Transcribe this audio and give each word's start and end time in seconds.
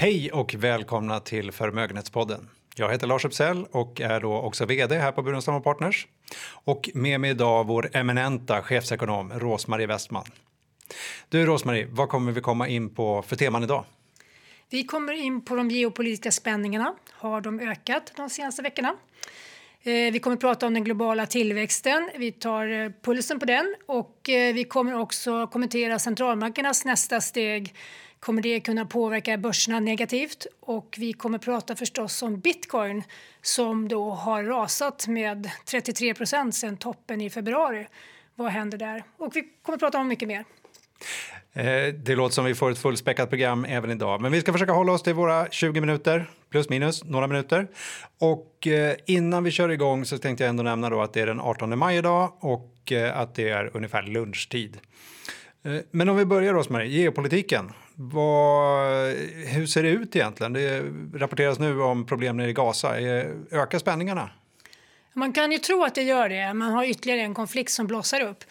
Hej 0.00 0.32
och 0.32 0.54
välkomna 0.54 1.20
till 1.20 1.52
Förmögenhetspodden. 1.52 2.48
Jag 2.76 2.92
heter 2.92 3.06
Lars 3.06 3.24
Uppsell 3.24 3.66
och 3.70 4.00
är 4.00 4.20
då 4.20 4.32
också 4.34 4.66
vd 4.66 4.98
här 4.98 5.12
på 5.12 5.22
Burenstam 5.22 5.62
Partners. 5.62 6.06
Och 6.64 6.90
med 6.94 7.20
mig 7.20 7.30
idag 7.30 7.66
vår 7.66 7.90
eminenta 7.92 8.62
chefsekonom 8.62 9.32
Rosmarie 9.32 9.86
Westman. 9.86 10.24
Du 11.28 11.46
Rosmarie, 11.46 11.86
vad 11.90 12.08
kommer 12.08 12.32
vi 12.32 12.40
komma 12.40 12.68
in 12.68 12.94
på 12.94 13.22
för 13.22 13.36
teman 13.36 13.62
idag? 13.62 13.84
Vi 14.70 14.84
kommer 14.84 15.12
in 15.12 15.44
på 15.44 15.56
de 15.56 15.70
geopolitiska 15.70 16.32
spänningarna. 16.32 16.94
Har 17.10 17.40
de 17.40 17.60
ökat 17.60 18.12
de 18.16 18.30
senaste 18.30 18.62
veckorna? 18.62 18.96
Eh, 19.82 20.12
vi 20.12 20.18
kommer 20.18 20.34
att 20.34 20.40
prata 20.40 20.66
om 20.66 20.74
den 20.74 20.84
globala 20.84 21.26
tillväxten. 21.26 22.10
Vi 22.16 22.32
tar 22.32 22.66
eh, 22.66 22.90
pulsen 23.02 23.38
på 23.40 23.46
den 23.46 23.74
och 23.86 24.28
eh, 24.28 24.54
vi 24.54 24.64
kommer 24.64 24.98
också 24.98 25.46
kommentera 25.46 25.98
centralbankernas 25.98 26.84
nästa 26.84 27.20
steg 27.20 27.74
kommer 28.20 28.42
det 28.42 28.60
kunna 28.60 28.86
påverka 28.86 29.38
börserna 29.38 29.80
negativt 29.80 30.46
och 30.60 30.96
vi 30.98 31.12
kommer 31.12 31.38
prata 31.38 31.76
förstås 31.76 32.22
om 32.22 32.40
bitcoin 32.40 33.02
som 33.42 33.88
då 33.88 34.10
har 34.10 34.44
rasat 34.44 35.06
med 35.08 35.50
33 35.64 36.14
procent 36.14 36.54
sedan 36.54 36.76
toppen 36.76 37.20
i 37.20 37.30
februari. 37.30 37.86
Vad 38.34 38.52
händer 38.52 38.78
där? 38.78 39.04
Och 39.16 39.36
vi 39.36 39.42
kommer 39.62 39.78
prata 39.78 39.98
om 39.98 40.08
mycket 40.08 40.28
mer. 40.28 40.44
Eh, 41.52 41.94
det 41.94 42.14
låter 42.14 42.34
som 42.34 42.44
vi 42.44 42.54
får 42.54 42.70
ett 42.70 42.78
fullspäckat 42.78 43.28
program 43.28 43.64
även 43.64 43.90
idag. 43.90 44.20
Men 44.20 44.32
vi 44.32 44.40
ska 44.40 44.52
försöka 44.52 44.72
hålla 44.72 44.92
oss 44.92 45.02
till 45.02 45.14
våra 45.14 45.50
20 45.50 45.80
minuter, 45.80 46.30
plus 46.50 46.68
minus 46.68 47.04
några 47.04 47.26
minuter. 47.26 47.68
Och 48.18 48.66
eh, 48.66 48.96
innan 49.06 49.44
vi 49.44 49.50
kör 49.50 49.68
igång 49.68 50.04
så 50.04 50.18
tänkte 50.18 50.44
jag 50.44 50.48
ändå 50.48 50.62
nämna 50.62 50.90
då 50.90 51.02
att 51.02 51.12
det 51.12 51.20
är 51.20 51.26
den 51.26 51.40
18 51.40 51.78
maj 51.78 51.96
idag 51.96 52.32
och 52.40 52.92
eh, 52.92 53.18
att 53.18 53.34
det 53.34 53.48
är 53.48 53.70
ungefär 53.76 54.02
lunchtid. 54.02 54.78
Eh, 55.62 55.80
men 55.90 56.08
om 56.08 56.16
vi 56.16 56.24
börjar 56.24 56.54
då 56.54 56.62
med 56.68 56.88
geopolitiken. 56.88 57.72
Vad, 57.94 59.12
hur 59.46 59.66
ser 59.66 59.82
det 59.82 59.88
ut 59.88 60.16
egentligen? 60.16 60.52
Det 60.52 60.82
rapporteras 61.14 61.58
nu 61.58 61.82
om 61.82 62.06
problem 62.06 62.36
nere 62.36 62.50
i 62.50 62.52
Gaza. 62.52 63.00
Eh, 63.00 63.26
ökar 63.50 63.78
spänningarna? 63.78 64.30
Man 65.12 65.32
kan 65.32 65.52
ju 65.52 65.58
tro 65.58 65.84
att 65.84 65.94
det 65.94 66.02
gör 66.02 66.28
det. 66.28 66.54
Man 66.54 66.72
har 66.72 66.84
ytterligare 66.84 67.20
en 67.20 67.34
konflikt 67.34 67.72
som 67.72 67.86
blossar 67.86 68.20
upp. 68.20 68.44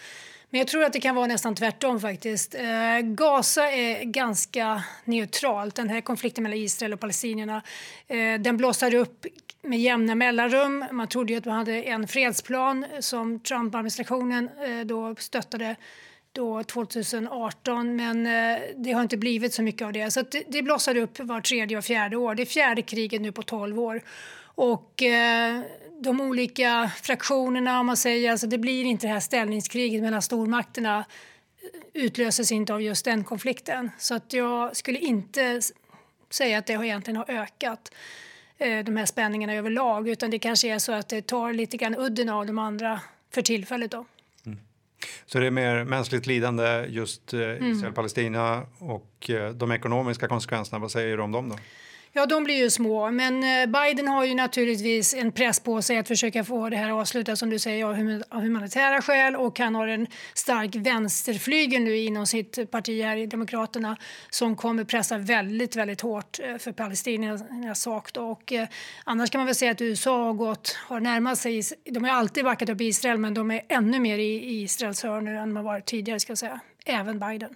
Men 0.50 0.60
jag 0.60 0.68
tror 0.68 0.84
att 0.84 0.94
det 0.94 1.00
kan 1.00 1.16
vara 1.16 1.28
nästan 1.28 1.56
tvärtom 1.56 2.00
faktiskt. 2.00 2.56
Eh, 2.56 3.00
Gaza 3.04 3.72
är 3.72 4.04
ganska 4.04 4.84
neutralt. 5.06 5.76
Den 5.76 5.90
här 5.90 6.02
konflikten 6.02 6.44
mellan 6.44 6.60
Israel 6.60 6.94
och 6.94 7.00
palestinierna 7.00 7.62
eh, 8.08 8.40
den 8.40 8.58
blossar 8.58 8.94
upp 8.94 9.26
med 9.62 9.80
jämna 9.80 10.16
mellanrum. 10.16 10.86
Man 10.92 11.08
trodde 11.08 11.34
ju 11.34 11.40
att 11.40 11.46
man 11.46 11.56
hade 11.56 11.84
en 11.84 12.08
fredsplan 12.08 12.86
som 13.00 13.40
Trump-administrationen 13.40 14.50
eh, 14.66 14.86
då 14.86 15.16
stöttade 15.16 15.76
då 16.32 16.64
2018 16.64 17.96
men 17.96 18.28
eh, 18.28 18.60
det 18.76 18.92
har 18.92 19.02
inte 19.02 19.18
blivit 19.18 19.54
så 19.54 19.62
mycket 19.62 19.86
av 19.86 19.94
det. 19.94 20.12
Så 20.12 20.22
det, 20.22 20.44
det 20.48 20.62
blossar 20.62 20.98
upp 20.98 21.20
var 21.20 21.42
tredje 21.42 21.78
och 21.78 21.84
fjärde 21.84 22.18
år. 22.18 22.36
Det 22.36 22.44
är 22.44 22.46
fjärde 22.46 22.82
kriget 22.82 23.22
nu 23.22 23.32
på 23.32 23.44
12 23.44 23.80
år. 23.80 24.02
Och 24.42 25.04
eh, 25.04 25.62
de 26.02 26.22
olika 26.22 26.92
fraktionerna, 27.02 27.80
om 27.80 27.86
man 27.86 27.98
säger, 27.98 28.32
alltså 28.32 28.48
det 28.48 28.58
blir 28.58 28.86
inte 28.86 29.08
det 29.08 29.14
här 29.14 29.20
ställningskriget 29.20 30.02
mellan 30.02 30.22
stormakterna 30.22 30.98
eh, 30.98 32.04
utlöses 32.04 32.52
inte 32.52 32.74
av 32.74 32.82
just 32.82 33.06
den 33.06 33.24
konflikten. 33.24 33.92
Så 33.98 34.16
att 34.16 34.34
jag 34.34 34.76
skulle 34.76 35.00
inte 35.00 35.62
säga 36.30 36.58
att 36.58 36.66
det 36.66 36.74
egentligen 36.74 37.18
har 37.18 37.30
ökat 37.30 37.92
eh, 38.58 38.80
de 38.80 38.98
här 38.98 39.06
spänningarna 39.06 39.54
överlag 39.54 40.10
utan 40.10 40.30
det 40.30 40.40
kanske 40.40 40.68
är 40.68 40.80
så 40.80 40.92
att 40.92 41.10
det 41.10 41.22
tar 41.22 41.54
lite 41.54 41.78
grann 41.78 41.96
udden 41.98 42.30
av 42.30 42.46
de 42.46 42.60
andra 42.60 43.02
för 43.34 43.42
tillfället. 43.42 43.92
Då. 43.92 44.06
Så 45.26 45.40
det 45.40 45.48
är 45.48 45.52
mer 45.52 45.84
mänskligt 45.84 46.28
lidande 46.28 46.86
just 46.88 47.34
eh, 47.34 47.40
mm. 47.42 47.72
Israel-Palestina 47.72 48.66
och 48.78 49.30
eh, 49.30 49.50
de 49.50 49.72
ekonomiska 49.72 50.28
konsekvenserna, 50.28 50.80
vad 50.80 50.92
säger 50.92 51.18
du 51.18 51.24
om 51.24 51.32
dem 51.32 51.50
då? 51.50 51.56
Ja, 52.12 52.26
de 52.26 52.44
blir 52.44 52.56
ju 52.56 52.70
små. 52.70 53.12
Men 53.12 53.44
eh, 53.44 53.82
Biden 53.82 54.08
har 54.08 54.26
ju 54.26 54.36
naturligtvis 54.36 55.14
en 55.14 55.32
press 55.32 55.60
på 55.60 55.82
sig 55.82 55.98
att 55.98 56.08
försöka 56.08 56.44
få 56.44 56.70
det 56.70 56.78
här 56.78 56.90
avslutat 56.90 57.40
som 57.40 57.50
du 57.50 57.60
säger 57.60 57.86
av 58.30 58.42
humanitära 58.42 59.02
skäl 59.02 59.36
och 59.36 59.60
han 59.60 59.76
har 59.76 59.88
en 59.88 60.08
stark 60.34 60.76
vänsterflygel 60.76 61.82
nu 61.82 61.98
inom 61.98 62.28
sitt 62.28 62.72
parti 62.72 63.04
här 63.04 63.18
i 63.18 63.26
Demokraterna 63.26 63.98
som 64.30 64.56
kommer 64.56 64.84
pressa 64.84 65.18
väldigt, 65.18 65.76
väldigt 65.76 66.02
hårt 66.02 66.40
eh, 66.40 66.58
för 66.58 66.72
palestiniernas 66.72 67.82
sak. 67.82 68.14
Då. 68.14 68.22
Och, 68.22 68.54
eh, 68.54 68.68
annars 69.04 69.30
kan 69.30 69.40
man 69.40 69.46
väl 69.46 69.56
säga 69.56 69.72
att 69.72 69.82
USA 69.82 70.24
har 70.26 70.34
gått, 70.34 70.78
har 70.88 71.00
närmat 71.00 71.38
sig, 71.38 71.62
de 71.86 72.04
har 72.04 72.12
alltid 72.12 72.44
backat 72.44 72.70
upp 72.70 72.82
Israel 72.82 73.18
men 73.18 73.34
de 73.34 73.52
är 73.52 73.62
ännu 73.70 74.00
mer 74.00 74.18
i 74.18 74.62
Israels 74.62 75.04
hörn 75.04 75.26
nu 75.26 75.38
än 75.38 75.54
man 75.54 75.64
varit 75.64 75.86
tidigare 75.86 76.20
ska 76.20 76.32
jag 76.32 76.38
säga. 76.38 76.60
Även 76.86 77.20
Biden. 77.20 77.56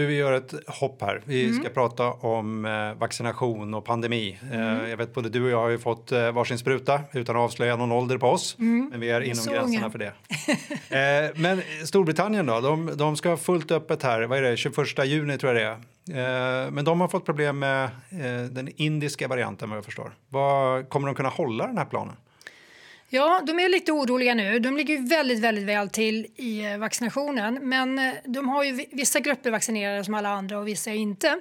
Du, 0.00 0.06
vi 0.06 0.16
gör 0.16 0.32
ett 0.32 0.54
hopp 0.66 1.02
här. 1.02 1.22
Vi 1.24 1.44
mm. 1.44 1.60
ska 1.60 1.68
prata 1.68 2.12
om 2.12 2.64
eh, 2.64 2.94
vaccination 2.94 3.74
och 3.74 3.84
pandemi. 3.84 4.38
Eh, 4.52 4.60
mm. 4.60 4.90
jag 4.90 4.96
vet 4.96 5.14
både 5.14 5.28
du 5.28 5.44
och 5.44 5.50
jag 5.50 5.60
har 5.60 5.68
ju 5.68 5.78
fått 5.78 6.12
eh, 6.12 6.32
varsin 6.32 6.58
spruta 6.58 7.00
utan 7.12 7.36
att 7.36 7.42
avslöja 7.42 7.76
någon 7.76 7.92
ålder 7.92 8.18
på 8.18 8.26
oss. 8.26 8.56
Mm. 8.58 8.88
Men 8.90 9.00
vi 9.00 9.10
är 9.10 9.20
inom 9.20 9.36
Så 9.36 9.50
gränserna 9.50 9.78
unga. 9.78 9.90
för 9.90 9.98
det. 9.98 10.12
eh, 11.26 11.30
men 11.36 11.62
Storbritannien 11.84 12.46
då? 12.46 12.60
De, 12.60 12.90
de 12.96 13.16
ska 13.16 13.28
ha 13.28 13.36
fullt 13.36 13.70
öppet 13.70 14.02
här. 14.02 14.22
Vad 14.22 14.38
är 14.38 14.42
det? 14.42 14.56
21 14.56 14.76
juni 15.04 15.38
tror 15.38 15.54
jag 15.54 15.62
det 15.62 15.68
är. 15.68 16.64
Eh, 16.64 16.70
men 16.70 16.84
de 16.84 17.00
har 17.00 17.08
fått 17.08 17.24
problem 17.24 17.58
med 17.58 17.84
eh, 18.10 18.42
den 18.50 18.68
indiska 18.76 19.28
varianten 19.28 19.68
vad 19.68 19.76
jag 19.76 19.84
förstår. 19.84 20.12
Vad, 20.28 20.88
kommer 20.88 21.06
de 21.06 21.14
kunna 21.14 21.28
hålla 21.28 21.66
den 21.66 21.78
här 21.78 21.84
planen? 21.84 22.14
Ja, 23.12 23.42
de 23.46 23.60
är 23.60 23.68
lite 23.68 23.92
oroliga 23.92 24.34
nu. 24.34 24.58
De 24.58 24.76
ligger 24.76 25.08
väldigt, 25.08 25.40
väldigt 25.40 25.64
väl 25.64 25.88
till 25.88 26.26
i 26.36 26.64
eh, 26.64 26.78
vaccinationen. 26.78 27.58
Men 27.62 27.98
eh, 27.98 28.14
de 28.24 28.48
har 28.48 28.64
ju 28.64 28.86
vissa 28.92 29.20
grupper 29.20 29.50
vaccinerade 29.50 30.04
som 30.04 30.14
alla 30.14 30.28
andra 30.28 30.58
och 30.58 30.68
vissa 30.68 30.90
inte. 30.90 31.40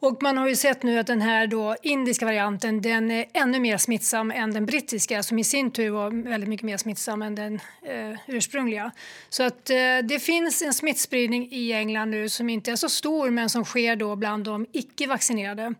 Och 0.00 0.22
man 0.22 0.38
har 0.38 0.48
ju 0.48 0.56
sett 0.56 0.82
nu 0.82 0.98
att 0.98 1.06
den 1.06 1.22
här 1.22 1.46
då 1.46 1.76
indiska 1.82 2.26
varianten 2.26 2.82
den 2.82 3.10
är 3.10 3.24
ännu 3.32 3.60
mer 3.60 3.76
smittsam 3.76 4.30
än 4.30 4.52
den 4.52 4.66
brittiska 4.66 5.22
som 5.22 5.38
i 5.38 5.44
sin 5.44 5.70
tur 5.70 5.90
var 5.90 6.28
väldigt 6.28 6.48
mycket 6.48 6.66
mer 6.66 6.76
smittsam 6.76 7.22
än 7.22 7.34
den 7.34 7.54
eh, 7.82 8.18
ursprungliga. 8.26 8.92
Så 9.28 9.42
att 9.42 9.70
eh, 9.70 9.76
det 10.04 10.22
finns 10.22 10.62
en 10.62 10.74
smittspridning 10.74 11.48
i 11.52 11.72
England 11.72 12.10
nu 12.10 12.28
som 12.28 12.48
inte 12.48 12.70
är 12.70 12.76
så 12.76 12.88
stor 12.88 13.30
men 13.30 13.50
som 13.50 13.64
sker 13.64 13.96
då 13.96 14.16
bland 14.16 14.44
de 14.44 14.66
icke-vaccinerade. 14.72 15.74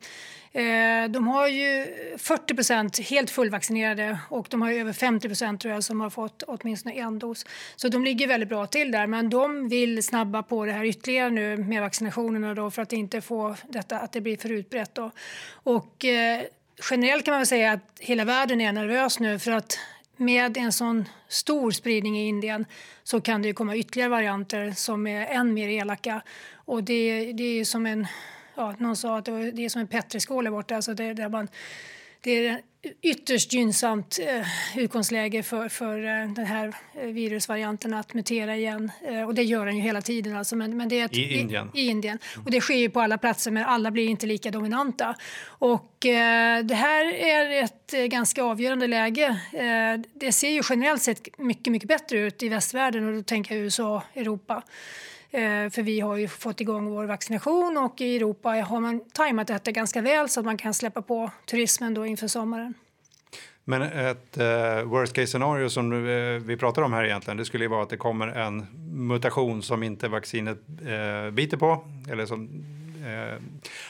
Eh, 0.57 1.09
de 1.11 1.29
har 1.29 1.49
ju 1.49 1.87
40 2.19 2.55
procent 2.55 2.99
helt 2.99 3.31
fullvaccinerade 3.31 4.19
och 4.29 4.47
de 4.51 4.63
har 4.63 4.73
över 4.73 4.93
50 4.93 5.29
procent 5.29 5.61
tror 5.61 5.75
jag 5.75 5.85
som 5.85 6.01
har 6.01 6.11
fått 6.11 6.43
åtminstone 6.47 6.95
en 6.95 7.19
dos. 7.19 7.47
Så 7.77 7.89
de 7.89 8.05
ligger 8.05 8.27
väldigt 8.27 8.49
bra 8.49 8.67
till 8.67 8.91
där 8.91 9.07
men 9.07 9.31
de 9.31 9.69
vill 9.69 10.03
snabba 10.03 10.43
på 10.43 10.65
det 10.65 10.73
här 10.73 10.85
ytterligare 10.85 11.31
nu 11.31 11.57
med 11.57 11.83
vaccinationerna 11.83 12.55
då 12.55 12.71
för 12.71 12.83
att 12.83 12.93
inte 12.93 13.21
få 13.21 13.57
detta 13.69 13.99
att 13.99 14.16
det 14.17 14.21
blir 14.21 14.37
för 14.37 14.53
utbrett. 14.53 14.95
Då. 14.95 15.11
Och 15.53 16.05
eh, 16.05 16.43
generellt 16.91 17.25
kan 17.25 17.33
man 17.33 17.41
väl 17.41 17.47
säga 17.47 17.73
att 17.73 17.99
hela 17.99 18.25
världen 18.25 18.61
är 18.61 18.73
nervös 18.73 19.21
nu 19.21 19.39
för 19.39 19.51
att 19.53 19.79
med 20.17 20.57
en 20.57 20.73
sån 20.73 21.09
stor 21.29 21.71
spridning 21.71 22.19
i 22.19 22.29
Indien 22.29 22.67
så 23.05 23.21
kan 23.21 23.43
det 23.43 23.53
komma 23.53 23.77
ytterligare 23.77 24.11
varianter 24.11 24.73
som 24.77 25.07
är 25.07 25.27
än 25.27 25.55
mer 25.55 25.69
elaka. 25.69 26.23
Och 26.55 26.85
det, 26.85 27.33
det 27.33 27.61
är 27.61 27.65
som 27.65 27.87
en 27.87 28.07
ja, 28.55 28.75
någon 28.79 28.97
sa 28.97 29.19
att 29.19 29.25
det 29.25 29.65
är 29.65 29.69
som 29.69 29.81
en 29.81 29.87
petriskål 29.87 30.45
där 30.45 30.51
borta. 30.51 30.77
Alltså 30.77 30.95
det, 30.95 31.13
där 31.15 31.29
man, 31.29 31.49
det 32.21 32.47
är 32.47 32.61
ytterst 33.03 33.53
gynnsamt 33.53 34.19
eh, 34.29 34.79
utgångsläge 34.79 35.43
för, 35.43 35.69
för 35.69 35.99
eh, 35.99 36.33
den 36.33 36.47
här 36.47 36.75
eh, 36.95 37.07
virusvarianten 37.07 37.95
att 37.95 38.15
mutera 38.15 38.57
igen. 38.57 38.91
Eh, 39.09 39.23
och 39.23 39.35
det 39.35 39.43
gör 39.43 39.67
den 39.67 39.77
ju 39.77 39.83
hela 39.83 40.03
tiden. 40.03 40.37
Alltså, 40.37 40.57
men, 40.57 40.77
men 40.77 40.89
det 40.89 41.01
är 41.01 41.05
ett, 41.05 41.17
I 41.17 41.39
Indien? 41.39 41.71
I, 41.75 41.81
I, 41.81 41.89
Indien. 41.89 42.19
Och 42.45 42.51
det 42.51 42.61
sker 42.61 42.75
ju 42.75 42.91
på 42.91 43.01
alla 43.01 43.19
platser 43.19 43.51
men 43.51 43.65
alla 43.65 43.91
blir 43.91 44.09
inte 44.09 44.27
lika 44.27 44.51
dominanta. 44.51 45.15
Och 45.47 46.07
eh, 46.07 46.65
det 46.65 46.75
här 46.75 47.15
är 47.15 47.65
ett 47.65 47.95
eh, 47.95 48.05
ganska 48.05 48.43
avgörande 48.43 48.87
läge. 48.87 49.41
det 50.15 50.33
ser 50.33 50.51
ju 50.51 50.63
generellt 50.71 51.03
sett 51.03 51.39
mycket, 51.39 51.73
mycket 51.73 51.89
bättre 51.89 52.19
ut 52.19 52.43
i 52.43 52.49
västvärlden 52.49 53.09
och 53.09 53.15
då 53.15 53.23
tänker 53.23 53.55
jag 53.55 53.65
USA, 53.65 54.03
Europa. 54.15 54.63
Eh, 55.37 55.71
för 55.71 55.83
vi 55.83 56.01
har 56.01 56.17
ju 56.17 56.29
fått 56.29 56.61
igång 56.61 56.91
vår 56.91 57.05
vaccination 57.05 57.77
och 57.77 58.01
i 58.01 58.17
Europa 58.17 58.49
har 58.49 58.81
man 58.81 59.01
tajmat 59.13 59.47
detta 59.47 59.71
ganska 59.71 60.01
väl 60.01 60.29
så 60.29 60.41
att 60.41 60.47
man 60.47 60.57
kan 60.57 60.75
släppa 60.75 61.03
på 61.03 61.31
turismen 61.47 61.95
då 61.95 62.07
inför 62.07 62.29
sommaren. 62.29 62.75
Men 63.65 63.83
ett 63.83 64.39
uh, 64.39 64.83
worst 64.83 65.13
case 65.13 65.27
scenario 65.27 65.69
som 65.69 65.93
uh, 65.93 66.41
vi 66.41 66.57
pratar 66.57 66.83
om 66.83 66.93
här 66.93 67.05
egentligen, 67.05 67.37
det 67.37 67.45
skulle 67.45 67.65
ju 67.65 67.69
vara 67.69 67.83
att 67.83 67.91
det 67.91 67.97
kommer 67.97 68.29
en 68.29 68.67
mutation 69.09 69.63
som 69.63 69.83
inte 69.83 70.09
vaccinet 70.09 70.59
uh, 70.83 71.31
biter 71.31 71.57
på, 71.57 71.85
eller 72.11 72.27
som, 72.27 72.65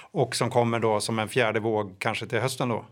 och 0.00 0.37
som 0.37 0.50
kommer 0.50 0.81
då 0.81 1.00
som 1.00 1.19
en 1.19 1.28
fjärde 1.28 1.60
våg 1.60 1.94
kanske 1.98 2.26
till 2.26 2.38
hösten 2.38 2.69
då. 2.69 2.84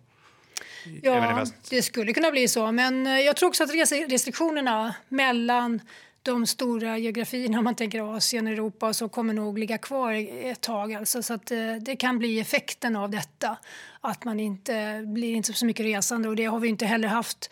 Ja, 1.03 1.47
det 1.71 1.83
skulle 1.83 2.13
kunna 2.13 2.31
bli 2.31 2.49
så, 2.49 2.73
men 2.73 3.07
jag 3.07 3.37
tror 3.37 3.49
också 3.49 3.65
att 3.65 3.71
restriktionerna 4.09 4.95
mellan 5.09 5.81
de 6.25 6.47
stora 6.47 6.99
geografierna, 6.99 7.59
om 7.59 7.65
man 7.65 7.75
tänker 7.75 8.17
Asien, 8.17 8.47
och 8.47 8.53
Europa, 8.53 8.93
så 8.93 9.09
kommer 9.09 9.35
nog 9.35 9.59
ligga 9.59 9.79
kvar 9.79 10.13
ett 10.47 10.61
tag. 10.61 10.95
Alltså, 10.95 11.23
så 11.23 11.35
att, 11.35 11.51
eh, 11.51 11.75
det 11.81 11.97
kan 11.97 12.19
bli 12.19 12.41
effekten 12.41 12.97
av 12.97 13.11
detta, 13.11 13.57
att 14.01 14.25
man 14.25 14.41
inte 14.41 15.05
blir 15.07 15.35
inte 15.35 15.53
så 15.53 15.67
mycket 15.67 15.87
resande 15.87 16.29
och 16.29 16.37
det 16.37 16.45
har 16.45 16.61
vi 16.61 16.69
inte 16.69 16.87
heller 16.87 17.09
haft 17.09 17.51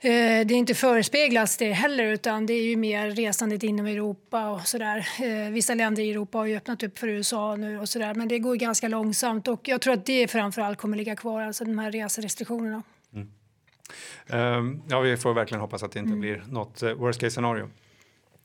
eh, 0.00 0.10
det 0.46 0.54
är 0.54 0.58
inte 0.58 0.74
förespeglats 0.74 1.56
det 1.56 1.72
heller 1.72 2.04
utan 2.04 2.46
det 2.46 2.54
är 2.54 2.64
ju 2.64 2.76
mer 2.76 3.10
resandet 3.10 3.62
inom 3.62 3.86
Europa 3.86 4.50
och 4.50 4.66
sådär. 4.66 5.08
Eh, 5.22 5.50
vissa 5.52 5.74
länder 5.74 6.02
i 6.02 6.10
Europa 6.10 6.38
har 6.38 6.46
ju 6.46 6.56
öppnat 6.56 6.82
upp 6.82 6.98
för 6.98 7.08
USA 7.08 7.56
nu 7.56 7.78
och 7.78 7.88
sådär 7.88 8.14
men 8.14 8.28
det 8.28 8.38
går 8.38 8.56
ganska 8.56 8.88
långsamt 8.88 9.48
och 9.48 9.68
jag 9.68 9.80
tror 9.80 9.94
att 9.94 10.06
det 10.06 10.28
framförallt 10.28 10.78
kommer 10.78 10.96
ligga 10.96 11.16
kvar, 11.16 11.42
alltså 11.42 11.64
de 11.64 11.78
här 11.78 11.92
reserestriktionerna. 11.92 12.82
Um, 14.26 14.82
ja, 14.88 15.00
vi 15.00 15.16
får 15.16 15.34
verkligen 15.34 15.60
hoppas 15.60 15.82
att 15.82 15.92
det 15.92 15.98
inte 15.98 16.08
mm. 16.08 16.20
blir 16.20 16.42
något 16.48 16.82
worst 16.82 17.20
case 17.20 17.30
scenario. 17.30 17.68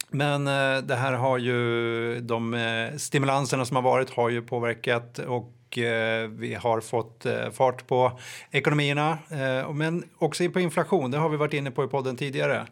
Men 0.09 0.47
uh, 0.47 0.83
det 0.83 0.95
här 0.95 1.13
har 1.13 1.37
ju, 1.37 2.19
de 2.19 2.53
uh, 2.53 2.97
stimulanserna 2.97 3.65
som 3.65 3.75
har 3.75 3.83
varit 3.83 4.09
har 4.09 4.29
ju 4.29 4.41
påverkat 4.41 5.19
och 5.19 5.53
Eh, 5.77 6.27
vi 6.27 6.53
har 6.53 6.81
fått 6.81 7.25
eh, 7.25 7.49
fart 7.49 7.87
på 7.87 8.19
ekonomierna, 8.51 9.17
eh, 9.29 9.73
men 9.73 10.03
också 10.17 10.49
på 10.49 10.59
inflation. 10.59 11.11
Det 11.11 11.17
har 11.17 11.29
vi 11.29 11.37
varit 11.37 11.53
inne 11.53 11.71
på 11.71 11.83
i 11.83 11.87
podden 11.87 12.15
tidigare. 12.15 12.67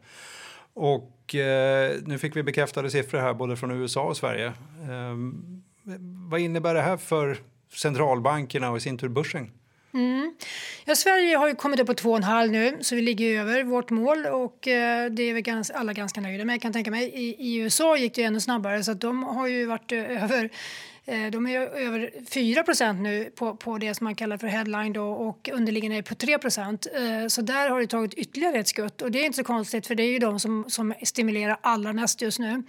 Och 0.74 1.16
nu 2.04 2.18
fick 2.22 2.36
vi 2.36 2.44
bekräftade 2.44 2.90
siffror 2.90 3.20
här 3.20 3.34
både 3.34 3.56
från 3.56 3.72
USA 3.72 4.04
och 4.04 4.18
Sverige. 4.18 4.54
Ehm, 4.90 5.64
vad 6.30 6.40
innebär 6.40 6.74
det 6.74 6.82
här 6.82 6.98
för 6.98 7.38
centralbankerna 7.74 8.72
och 8.72 8.78
i 8.78 8.80
sin 8.80 8.98
tur 8.98 9.08
börsen? 9.08 9.52
Mm. 9.94 10.34
Ja, 10.86 10.96
Sverige 10.96 11.38
har 11.38 11.48
ju 11.48 11.56
kommit 11.56 11.80
upp 11.80 11.88
på 11.88 11.94
2,5 11.94 12.48
nu, 12.48 12.78
så 12.82 12.96
vi 12.96 13.02
ligger 13.02 13.40
över 13.40 13.64
vårt 13.64 13.90
mål 13.90 14.26
och 14.26 14.68
eh, 14.68 15.12
det 15.12 15.24
är 15.24 15.34
vi 15.34 15.42
ganska, 15.42 15.78
alla 15.78 15.94
ganska 15.94 16.22
nöjda 16.22 16.46
med. 16.46 16.54
Jag 16.54 16.62
kan 16.62 16.74
tänka 16.74 16.92
mig. 16.92 17.12
I, 17.14 17.36
I, 17.40 17.56
USA 17.56 17.98
gick 17.98 18.16
det 18.16 18.24
ännu 18.24 18.40
snabbare, 18.40 18.84
så 18.84 18.94
de 18.94 19.24
har 19.24 19.48
ju 19.48 19.66
varit 19.66 19.92
eh, 19.92 20.24
över 20.24 20.50
eh, 21.06 21.26
de 21.32 21.48
är 21.48 21.60
över 21.60 22.12
4% 22.30 22.94
nu 22.94 23.32
på, 23.36 23.56
på 23.56 23.78
det 23.78 23.96
som 23.96 24.04
man 24.04 24.16
kallar 24.16 24.38
för 24.38 24.48
headline 24.48 24.94
då, 24.94 25.12
och 25.12 25.50
underliggande 25.54 25.98
är 25.98 26.02
på 26.02 26.16
3 26.16 27.30
Så 27.30 27.42
där 27.42 27.70
har 27.70 27.80
det 27.80 27.88
tagit 27.88 28.14
ytterligare 28.14 28.60
ett 28.60 28.68
skutt 28.68 29.02
och 29.02 29.12
det 29.12 29.20
är 29.20 29.26
inte 29.26 29.38
så 29.38 29.44
konstigt 29.44 29.88
för 29.88 29.96
det 29.96 30.04
är 30.04 30.12
ju 30.12 30.20
de 30.20 30.40
som, 30.40 30.66
som 30.68 30.94
stimulerar 31.04 31.58
allra 31.62 31.94
mest 31.94 32.22
just 32.22 32.40
nu. 32.40 32.64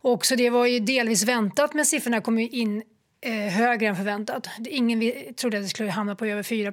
Och 0.00 0.26
så 0.26 0.34
det 0.34 0.50
var 0.50 0.66
ju 0.66 0.80
delvis 0.80 1.24
väntat 1.24 1.74
men 1.74 1.86
siffrorna 1.86 2.20
kom 2.20 2.38
ju 2.38 2.48
in 2.48 2.82
Eh, 3.26 3.32
högre 3.32 3.86
än 3.86 3.96
förväntat. 3.96 4.48
Ingen 4.68 5.12
trodde 5.36 5.56
att 5.56 5.62
det 5.62 5.68
skulle 5.68 5.90
hamna 5.90 6.14
på 6.14 6.26
över 6.26 6.42
4 6.42 6.72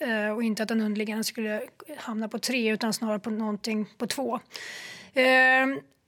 eh, 0.00 0.30
och 0.30 0.42
inte 0.42 0.62
att 0.62 0.68
den 0.68 0.80
underliggande 0.80 1.24
skulle 1.24 1.62
hamna 1.96 2.28
på 2.28 2.38
3 2.38 2.72
utan 2.72 2.92
snarare 2.92 3.18
på 3.18 3.30
någonting 3.30 3.86
på 3.98 4.06
2. 4.06 4.40
Eh, 5.14 5.22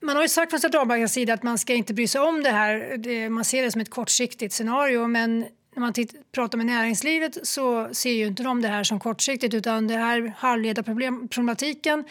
man 0.01 0.15
har 0.15 0.21
ju 0.21 0.29
sagt 0.29 0.51
från 0.51 0.59
centralbankens 0.59 1.13
sida 1.13 1.33
att 1.33 1.43
man 1.43 1.57
ska 1.57 1.73
inte 1.73 1.93
bry 1.93 2.07
sig 2.07 2.21
om 2.21 2.43
det 2.43 2.49
här. 2.49 2.97
Det, 2.97 3.29
man 3.29 3.45
ser 3.45 3.63
det 3.63 3.71
som 3.71 3.81
ett 3.81 3.89
kortsiktigt 3.89 4.53
scenario 4.53 5.07
men 5.07 5.39
när 5.75 5.79
man 5.79 5.93
pratar 6.31 6.57
med 6.57 6.67
näringslivet 6.67 7.47
så 7.47 7.89
ser 7.93 8.11
ju 8.11 8.25
inte 8.25 8.43
de 8.43 8.61
det 8.61 8.67
här 8.67 8.83
som 8.83 8.99
kortsiktigt 8.99 9.53
utan 9.53 9.87
det 9.87 9.97
här 9.97 10.33
halvledarproblematiken 10.37 12.03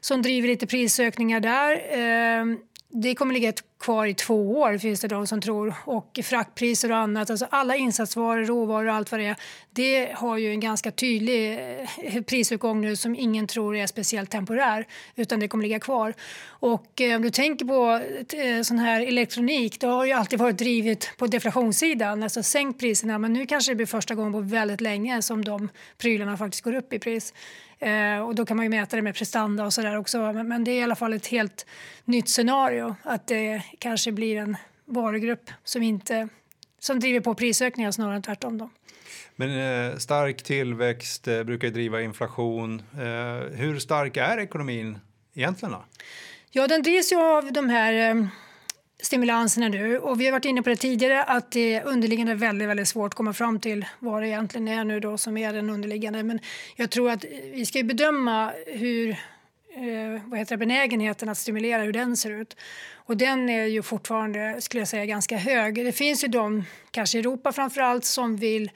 som 0.00 0.22
driver 0.22 0.48
lite 0.48 0.66
prisökningar 0.66 1.40
där. 1.40 1.72
Eh, 1.72 2.56
det 2.88 3.14
kommer 3.14 3.34
ligga 3.34 3.52
kvar 3.80 4.06
i 4.06 4.14
två 4.14 4.60
år 4.60 4.78
finns 4.78 5.00
det 5.00 5.08
de 5.08 5.26
som 5.26 5.40
tror. 5.40 5.74
Och 5.84 6.18
fraktpriser 6.24 6.90
och 6.90 6.96
annat, 6.96 7.30
alltså 7.30 7.46
alla 7.50 7.76
insatsvaror, 7.76 8.44
råvaror 8.44 8.86
och 8.86 8.94
allt 8.94 9.10
vad 9.10 9.20
det 9.20 9.26
är. 9.26 9.36
Det 9.70 10.12
har 10.14 10.36
ju 10.36 10.50
en 10.50 10.60
ganska 10.60 10.90
tydlig 10.90 11.58
eh, 11.98 12.22
prisuppgång 12.22 12.80
nu 12.80 12.96
som 12.96 13.16
ingen 13.16 13.46
tror 13.46 13.76
är 13.76 13.86
speciellt 13.86 14.30
temporär 14.30 14.86
utan 15.16 15.40
det 15.40 15.48
kommer 15.48 15.64
ligga 15.64 15.80
kvar. 15.80 16.14
Och 16.46 17.00
eh, 17.00 17.16
om 17.16 17.22
du 17.22 17.30
tänker 17.30 17.64
på 17.64 18.00
eh, 18.36 18.62
sån 18.62 18.78
här 18.78 19.00
elektronik, 19.00 19.80
det 19.80 19.86
har 19.86 20.04
ju 20.04 20.12
alltid 20.12 20.38
varit 20.38 20.58
drivet 20.58 21.16
på 21.16 21.26
deflationssidan, 21.26 22.22
alltså 22.22 22.42
sänkt 22.42 22.80
priserna 22.80 23.18
men 23.18 23.32
nu 23.32 23.46
kanske 23.46 23.72
det 23.72 23.76
blir 23.76 23.86
första 23.86 24.14
gången 24.14 24.32
på 24.32 24.40
väldigt 24.40 24.80
länge 24.80 25.22
som 25.22 25.44
de 25.44 25.68
prylarna 25.98 26.36
faktiskt 26.36 26.64
går 26.64 26.74
upp 26.74 26.92
i 26.92 26.98
pris. 26.98 27.32
Eh, 27.78 28.18
och 28.18 28.34
då 28.34 28.46
kan 28.46 28.56
man 28.56 28.66
ju 28.66 28.70
mäta 28.70 28.96
det 28.96 29.02
med 29.02 29.14
prestanda 29.14 29.64
och 29.64 29.72
sådär 29.72 29.96
också. 29.96 30.18
Men, 30.32 30.48
men, 30.48 30.64
det 30.64 30.70
är 30.70 30.80
i 30.80 30.82
alla 30.82 30.96
fall 30.96 31.12
ett 31.12 31.26
helt 31.26 31.66
nytt 32.04 32.28
scenario. 32.28 32.96
Att 33.02 33.26
det 33.26 33.62
kanske 33.78 34.12
blir 34.12 34.36
en 34.36 34.56
varugrupp 34.84 35.50
som 35.64 35.82
inte 35.82 36.28
som 36.78 37.00
driver 37.00 37.20
på 37.20 37.34
prisökningar 37.34 37.90
snarare 37.90 38.16
än 38.16 38.22
tvärtom. 38.22 38.58
Då. 38.58 38.70
Men 39.36 39.50
eh, 39.90 39.96
stark 39.96 40.42
tillväxt 40.42 41.28
eh, 41.28 41.42
brukar 41.42 41.68
driva 41.68 42.02
inflation. 42.02 42.82
Eh, 42.92 43.56
hur 43.56 43.78
stark 43.78 44.16
är 44.16 44.38
ekonomin 44.38 44.98
egentligen? 45.34 45.72
Då? 45.72 45.84
Ja, 46.50 46.66
den 46.66 46.82
drivs 46.82 47.12
ju 47.12 47.16
av 47.16 47.52
de 47.52 47.68
här 47.68 48.10
eh, 48.10 48.26
stimulanserna 49.02 49.68
nu. 49.68 49.98
Och 49.98 50.20
vi 50.20 50.24
har 50.24 50.32
varit 50.32 50.44
inne 50.44 50.62
på 50.62 50.68
det 50.68 50.76
tidigare 50.76 51.22
att 51.22 51.50
det 51.50 51.82
underliggande 51.82 52.32
är 52.32 52.36
väldigt, 52.36 52.68
väldigt 52.68 52.88
svårt 52.88 53.12
att 53.12 53.14
komma 53.14 53.32
fram 53.32 53.60
till 53.60 53.86
vad 53.98 54.22
det 54.22 54.28
egentligen 54.28 54.68
är 54.68 54.84
nu 54.84 55.00
då 55.00 55.18
som 55.18 55.36
är 55.36 55.52
den 55.52 55.70
underliggande. 55.70 56.22
Men 56.22 56.40
jag 56.76 56.90
tror 56.90 57.10
att 57.10 57.24
vi 57.52 57.66
ska 57.66 57.82
bedöma 57.82 58.52
hur 58.66 59.10
eh, 59.10 60.22
vad 60.24 60.38
heter 60.38 60.56
det, 60.56 60.58
benägenheten 60.58 61.28
att 61.28 61.38
stimulera, 61.38 61.82
hur 61.82 61.92
den 61.92 62.16
ser 62.16 62.30
ut. 62.30 62.56
Och 62.94 63.16
den 63.16 63.48
är 63.48 63.64
ju 63.64 63.82
fortfarande, 63.82 64.56
skulle 64.60 64.80
jag 64.80 64.88
säga, 64.88 65.06
ganska 65.06 65.36
hög. 65.36 65.74
Det 65.74 65.92
finns 65.92 66.24
ju 66.24 66.28
de, 66.28 66.64
kanske 66.90 67.18
i 67.18 67.20
Europa 67.20 67.52
framför 67.52 67.80
allt, 67.80 68.04
som 68.04 68.36
vill 68.36 68.70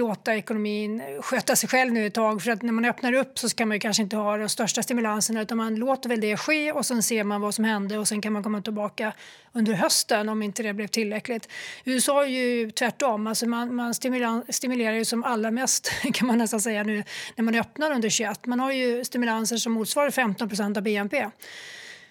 låta 0.00 0.36
ekonomin 0.36 1.02
sköta 1.20 1.56
sig 1.56 1.68
själv 1.68 1.92
nu 1.92 2.06
ett 2.06 2.14
tag. 2.14 2.42
För 2.42 2.50
att 2.50 2.62
när 2.62 2.72
man 2.72 2.84
öppnar 2.84 3.12
upp 3.12 3.38
så 3.38 3.48
ska 3.48 3.66
man 3.66 3.80
kanske 3.80 4.02
inte 4.02 4.16
ha 4.16 4.36
de 4.36 4.48
största 4.48 4.82
stimulanserna 4.82 5.42
utan 5.42 5.56
man 5.56 5.74
låter 5.74 6.08
väl 6.08 6.20
det 6.20 6.36
ske 6.36 6.72
och 6.72 6.86
sen 6.86 7.02
ser 7.02 7.24
man 7.24 7.40
vad 7.40 7.54
som 7.54 7.64
hände 7.64 7.98
och 7.98 8.08
sen 8.08 8.20
kan 8.20 8.32
man 8.32 8.42
komma 8.42 8.62
tillbaka 8.62 9.12
under 9.52 9.72
hösten 9.72 10.28
om 10.28 10.42
inte 10.42 10.62
det 10.62 10.72
blev 10.72 10.86
tillräckligt. 10.86 11.48
USA 11.84 12.24
är 12.24 12.28
ju 12.28 12.70
tvärtom, 12.70 13.26
alltså 13.26 13.46
man, 13.46 13.74
man 13.74 13.94
stimulerar, 13.94 14.92
ju 14.92 15.04
som 15.04 15.24
allra 15.24 15.50
mest 15.50 15.90
kan 16.12 16.26
man 16.26 16.38
nästan 16.38 16.60
säga 16.60 16.82
nu 16.82 17.04
när 17.36 17.44
man 17.44 17.54
öppnar 17.54 17.90
under 17.90 18.08
21. 18.08 18.46
Man 18.46 18.60
har 18.60 18.72
ju 18.72 19.04
stimulanser 19.04 19.56
som 19.56 19.72
motsvarar 19.72 20.10
15% 20.10 20.76
av 20.76 20.82
BNP. 20.82 21.30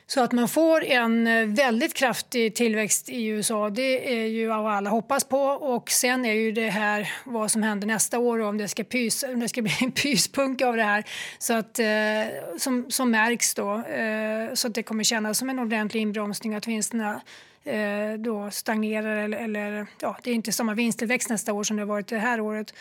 Så 0.10 0.24
att 0.24 0.32
man 0.32 0.48
får 0.48 0.84
en 0.84 1.28
eh, 1.28 1.48
väldigt 1.48 1.94
kraftig 1.94 2.56
tillväxt 2.56 3.10
i 3.10 3.26
USA 3.26 3.70
det 3.70 4.22
är 4.22 4.26
ju 4.26 4.48
vad 4.48 4.72
alla 4.72 4.90
hoppas 4.90 5.24
på. 5.24 5.42
Och 5.42 5.92
sen 5.92 6.26
är 6.26 6.34
ju 6.34 6.52
det 6.52 6.70
här 6.70 7.14
vad 7.24 7.52
som 7.52 7.64
händer 7.64 7.88
nästa 7.88 8.20
år 8.20 8.40
och 8.40 8.48
om 8.48 8.58
det 8.58 8.68
ska, 8.68 8.84
pys, 8.84 9.24
om 9.34 9.40
det 9.40 9.50
ska 9.50 9.62
bli 9.62 9.74
en 9.82 9.92
pyspunka 9.92 10.68
av 10.68 10.78
det 10.78 10.84
här 10.84 11.04
så 11.40 11.54
att, 11.54 11.80
eh, 11.80 12.58
som, 12.58 12.92
som 12.92 13.12
märks 13.12 13.54
då. 13.54 13.76
Eh, 13.76 14.54
så 14.54 14.68
att 14.68 14.74
det 14.74 14.84
kommer 14.84 15.04
kännas 15.04 15.38
som 15.38 15.50
en 15.50 15.60
ordentlig 15.60 16.02
inbromsning 16.02 16.56
att 16.56 16.68
vinsterna 16.68 17.22
eh, 17.64 18.14
då 18.20 18.52
stagnerar 18.52 19.18
eller, 19.18 19.38
eller 19.38 19.88
ja, 20.02 20.18
det 20.24 20.32
är 20.32 20.36
inte 20.36 20.52
samma 20.52 20.74
vinsttillväxt 20.74 21.30
nästa 21.30 21.54
år 21.54 21.64
som 21.64 21.78
det 21.78 21.82
har 21.82 21.88
varit 21.88 22.08
det 22.08 22.20
här 22.20 22.40
året. 22.40 22.74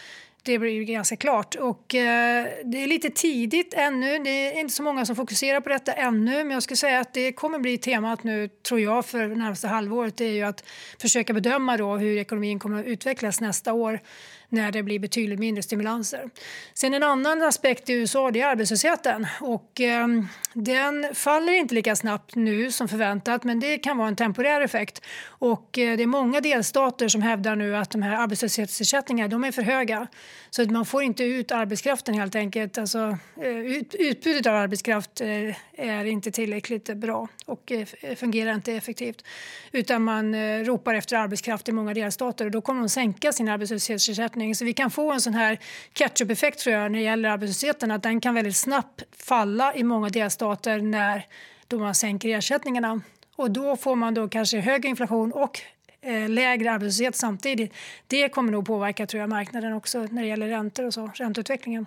Det 0.48 0.58
blir 0.58 0.70
ju 0.70 0.84
ganska 0.84 1.16
klart. 1.16 1.54
Och, 1.54 1.94
eh, 1.94 2.46
det 2.64 2.82
är 2.82 2.86
lite 2.86 3.10
tidigt 3.10 3.74
ännu. 3.74 4.18
Det 4.18 4.30
är 4.30 4.60
inte 4.60 4.74
så 4.74 4.82
många 4.82 5.06
som 5.06 5.16
fokuserar 5.16 5.60
på 5.60 5.68
detta 5.68 5.92
ännu. 5.92 6.44
Men 6.44 6.50
jag 6.50 6.62
skulle 6.62 6.76
säga 6.76 7.00
att 7.00 7.14
det 7.14 7.32
kommer 7.32 7.58
bli 7.58 7.78
temat 7.78 8.24
nu, 8.24 8.48
tror 8.48 8.80
jag, 8.80 9.06
för 9.06 9.18
det 9.18 9.34
närmaste 9.34 9.68
halvåret. 9.68 10.16
Det 10.16 10.24
är 10.24 10.32
ju 10.32 10.42
att 10.42 10.64
försöka 11.00 11.32
bedöma 11.32 11.76
då 11.76 11.96
hur 11.96 12.18
ekonomin 12.18 12.58
kommer 12.58 12.80
att 12.80 12.86
utvecklas 12.86 13.40
nästa 13.40 13.72
år 13.72 14.00
när 14.48 14.72
det 14.72 14.82
blir 14.82 14.98
betydligt 14.98 15.38
mindre 15.38 15.62
stimulanser. 15.62 16.30
Sen 16.74 16.94
en 16.94 17.02
annan 17.02 17.42
aspekt 17.42 17.90
i 17.90 17.92
USA 17.92 18.30
det 18.30 18.40
är 18.40 18.46
arbetslösheten. 18.46 19.26
Och, 19.40 19.80
eh, 19.80 20.06
den 20.52 21.14
faller 21.14 21.52
inte 21.52 21.74
lika 21.74 21.96
snabbt 21.96 22.34
nu 22.34 22.72
som 22.72 22.88
förväntat 22.88 23.44
men 23.44 23.60
det 23.60 23.78
kan 23.78 23.98
vara 23.98 24.08
en 24.08 24.16
temporär 24.16 24.60
effekt. 24.60 25.02
Och, 25.26 25.78
eh, 25.78 25.96
det 25.96 26.02
är 26.02 26.06
många 26.06 26.40
delstater 26.40 27.08
som 27.08 27.22
hävdar 27.22 27.56
nu 27.56 27.76
att 27.76 27.90
de 27.90 28.02
här 28.02 28.16
arbetslöshetsersättningarna 28.16 29.28
de 29.28 29.44
är 29.44 29.52
för 29.52 29.62
höga. 29.62 30.06
Så 30.50 30.62
att 30.62 30.70
man 30.70 30.86
får 30.86 31.02
inte 31.02 31.24
ut 31.24 31.52
arbetskraften 31.52 32.14
helt 32.14 32.34
enkelt. 32.34 32.78
Alltså, 32.78 33.18
eh, 33.42 33.58
ut, 33.58 33.94
utbudet 33.94 34.46
av 34.46 34.54
arbetskraft 34.54 35.20
eh, 35.20 35.54
är 35.72 36.04
inte 36.04 36.30
tillräckligt 36.30 36.96
bra 36.96 37.28
och 37.46 37.72
eh, 37.72 38.14
fungerar 38.16 38.54
inte 38.54 38.72
effektivt. 38.72 39.24
Utan 39.72 40.02
man 40.02 40.34
eh, 40.34 40.64
ropar 40.64 40.94
efter 40.94 41.16
arbetskraft 41.16 41.68
i 41.68 41.72
många 41.72 41.94
delstater 41.94 42.44
och 42.44 42.50
då 42.50 42.60
kommer 42.60 42.80
de 42.80 42.88
sänka 42.88 43.32
sin 43.32 43.48
arbetslöshetsersättning 43.48 44.37
ersättning. 44.40 44.54
Så 44.54 44.64
vi 44.64 44.72
kan 44.72 44.90
få 44.90 45.12
en 45.12 45.20
sån 45.20 45.34
här 45.34 45.58
catch-up-effekt 45.92 46.58
tror 46.58 46.76
jag 46.76 46.92
när 46.92 46.98
det 46.98 47.04
gäller 47.04 47.28
arbetslösheten 47.28 47.90
att 47.90 48.02
den 48.02 48.20
kan 48.20 48.34
väldigt 48.34 48.56
snabbt 48.56 49.02
falla 49.12 49.74
i 49.74 49.82
många 49.84 50.08
delstater 50.08 50.80
när 50.80 51.26
då 51.68 51.78
man 51.78 51.94
sänker 51.94 52.28
ersättningarna. 52.28 53.00
Och 53.36 53.50
då 53.50 53.76
får 53.76 53.96
man 53.96 54.14
då 54.14 54.28
kanske 54.28 54.60
högre 54.60 54.88
inflation 54.88 55.32
och 55.32 55.60
eh, 56.02 56.28
lägre 56.28 56.70
arbetslöshet 56.70 57.16
samtidigt. 57.16 57.72
Det 58.08 58.28
kommer 58.28 58.52
nog 58.52 58.66
påverka 58.66 59.06
tror 59.06 59.20
jag, 59.20 59.30
marknaden 59.30 59.72
också 59.72 60.06
när 60.10 60.22
det 60.22 60.28
gäller 60.28 60.48
räntor 60.48 60.86
och 60.86 60.94
så, 60.94 61.10
ränteutvecklingen. 61.14 61.86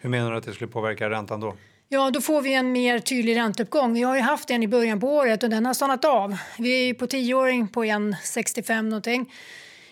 Hur 0.00 0.10
menar 0.10 0.30
du 0.30 0.36
att 0.36 0.44
det 0.44 0.52
skulle 0.52 0.70
påverka 0.70 1.10
räntan 1.10 1.40
då? 1.40 1.54
Ja, 1.92 2.10
då 2.10 2.20
får 2.20 2.42
vi 2.42 2.54
en 2.54 2.72
mer 2.72 2.98
tydlig 2.98 3.36
ränteuppgång. 3.36 3.94
Vi 3.94 4.02
har 4.02 4.16
ju 4.16 4.22
haft 4.22 4.50
en 4.50 4.62
i 4.62 4.68
början 4.68 5.00
på 5.00 5.06
året 5.06 5.42
och 5.42 5.50
den 5.50 5.66
har 5.66 5.74
stannat 5.74 6.04
av. 6.04 6.36
Vi 6.58 6.90
är 6.90 6.94
på 6.94 7.06
tioåring 7.06 7.68
på 7.68 7.84
1,65 7.84 8.82
någonting 8.82 9.26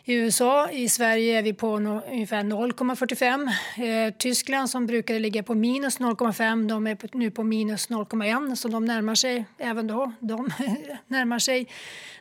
i 0.09 0.15
USA. 0.15 0.71
I 0.71 0.89
Sverige 0.89 1.39
är 1.39 1.43
vi 1.43 1.53
på 1.53 1.79
no, 1.79 2.03
ungefär 2.11 2.43
0,45. 2.43 4.07
Eh, 4.09 4.15
Tyskland 4.19 4.71
som 4.71 4.87
brukade 4.87 5.19
ligga 5.19 5.43
på 5.43 5.55
minus 5.55 6.01
0,5 6.01 6.69
de 6.69 6.87
är 6.87 6.95
på, 6.95 7.07
nu 7.13 7.31
på 7.31 7.45
minus 7.45 7.89
0,1 7.89 8.55
så 8.55 8.69
de 8.69 8.85
närmar 8.85 9.15
sig 9.15 9.45
även 9.59 9.87
då. 9.87 10.13
De 10.21 10.51
närmar 11.07 11.39
sig 11.39 11.67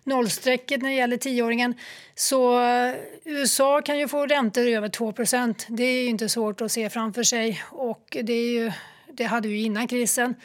nollstrecket 0.03 0.82
när 0.82 0.89
det 0.89 0.96
gäller 0.96 1.17
tioåringen. 1.17 1.75
Så 2.15 2.62
eh, 2.62 2.96
USA 3.25 3.82
kan 3.82 4.00
ju 4.00 4.08
få 4.08 4.25
räntor 4.25 4.67
över 4.67 4.89
2% 4.89 5.65
Det 5.67 5.84
är 5.84 6.10
inte 6.10 6.29
svårt 6.29 6.62
att 6.62 6.72
se 6.72 6.89
framför 6.89 7.24
sig 7.24 7.62
och 7.70 8.17
det 8.24 8.34
är 8.34 8.51
ju 8.51 8.72
Det 9.12 9.24
hade 9.24 9.48
vi 9.48 9.63
innan 9.63 9.88
krisen. 9.88 10.36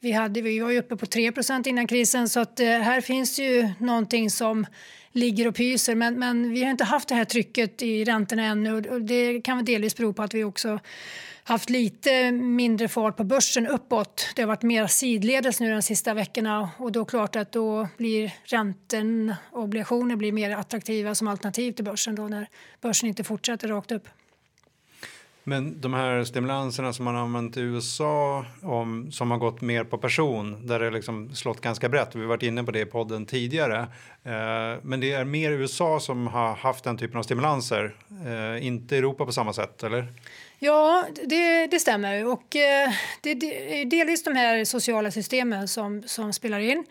Vi, 0.00 0.12
hade, 0.12 0.42
vi 0.42 0.60
var 0.60 0.70
ju 0.70 0.78
uppe 0.78 0.96
på 0.96 1.06
3% 1.06 1.68
innan 1.68 1.86
krisen 1.86 2.28
så 2.28 2.40
att, 2.40 2.60
eh, 2.60 2.66
här 2.66 3.00
finns 3.00 3.38
ju 3.38 3.68
någonting 3.78 4.30
som 4.30 4.66
ligger 5.12 5.48
och 5.48 5.54
pyser. 5.54 5.94
Men, 5.94 6.18
men 6.18 6.50
vi 6.50 6.62
har 6.62 6.70
inte 6.70 6.84
haft 6.84 7.08
det 7.08 7.14
här 7.14 7.24
trycket 7.24 7.82
i 7.82 8.04
räntorna 8.04 8.44
ännu 8.44 8.76
och 8.76 9.02
det 9.02 9.40
kan 9.40 9.56
väl 9.56 9.66
delvis 9.66 9.96
bero 9.96 10.12
på 10.12 10.22
att 10.22 10.34
vi 10.34 10.44
också 10.44 10.78
haft 11.44 11.70
lite 11.70 12.32
mindre 12.32 12.88
fart 12.88 13.16
på 13.16 13.24
börsen 13.24 13.66
uppåt. 13.66 14.28
Det 14.34 14.42
har 14.42 14.46
varit 14.46 14.62
mer 14.62 14.86
sidledes 14.86 15.60
nu 15.60 15.72
de 15.72 15.82
sista 15.82 16.14
veckorna 16.14 16.70
och 16.78 16.92
då 16.92 17.04
klart 17.04 17.36
att 17.36 17.52
då 17.52 17.88
blir 17.96 18.32
räntan 18.44 19.34
och 19.52 19.62
obligationer 19.62 20.16
blir 20.16 20.32
mer 20.32 20.50
attraktiva 20.50 21.14
som 21.14 21.28
alternativ 21.28 21.72
till 21.72 21.84
börsen 21.84 22.14
då 22.14 22.28
när 22.28 22.48
börsen 22.80 23.08
inte 23.08 23.24
fortsätter 23.24 23.68
rakt 23.68 23.92
upp. 23.92 24.08
Men 25.48 25.80
de 25.80 25.94
här 25.94 26.24
stimulanserna 26.24 26.92
som 26.92 27.04
man 27.04 27.14
har 27.14 27.22
använt 27.22 27.56
i 27.56 27.60
USA 27.60 28.44
om, 28.62 29.12
som 29.12 29.30
har 29.30 29.38
gått 29.38 29.60
mer 29.60 29.84
på 29.84 29.98
person, 29.98 30.66
där 30.66 30.80
det 30.80 30.90
liksom 30.90 31.34
slått 31.34 31.60
ganska 31.60 31.88
brett, 31.88 32.14
vi 32.14 32.20
har 32.20 32.26
varit 32.26 32.42
inne 32.42 32.64
på 32.64 32.70
det 32.70 32.80
i 32.80 32.86
podden 32.86 33.26
tidigare. 33.26 33.78
Eh, 34.24 34.82
men 34.82 35.00
det 35.00 35.12
är 35.12 35.24
mer 35.24 35.50
USA 35.50 36.00
som 36.00 36.26
har 36.26 36.54
haft 36.54 36.84
den 36.84 36.98
typen 36.98 37.18
av 37.18 37.22
stimulanser, 37.22 37.96
eh, 38.26 38.66
inte 38.66 38.96
Europa 38.96 39.26
på 39.26 39.32
samma 39.32 39.52
sätt, 39.52 39.82
eller? 39.82 40.12
Ja, 40.58 41.04
det, 41.24 41.66
det 41.66 41.80
stämmer. 41.80 42.26
Och, 42.26 42.56
eh, 42.56 42.90
det, 43.20 43.34
det 43.34 43.80
är 43.80 43.84
delvis 43.84 44.24
de 44.24 44.36
här 44.36 44.64
sociala 44.64 45.10
systemen 45.10 45.68
som, 45.68 46.02
som 46.06 46.32
spelar 46.32 46.58
in. 46.58 46.84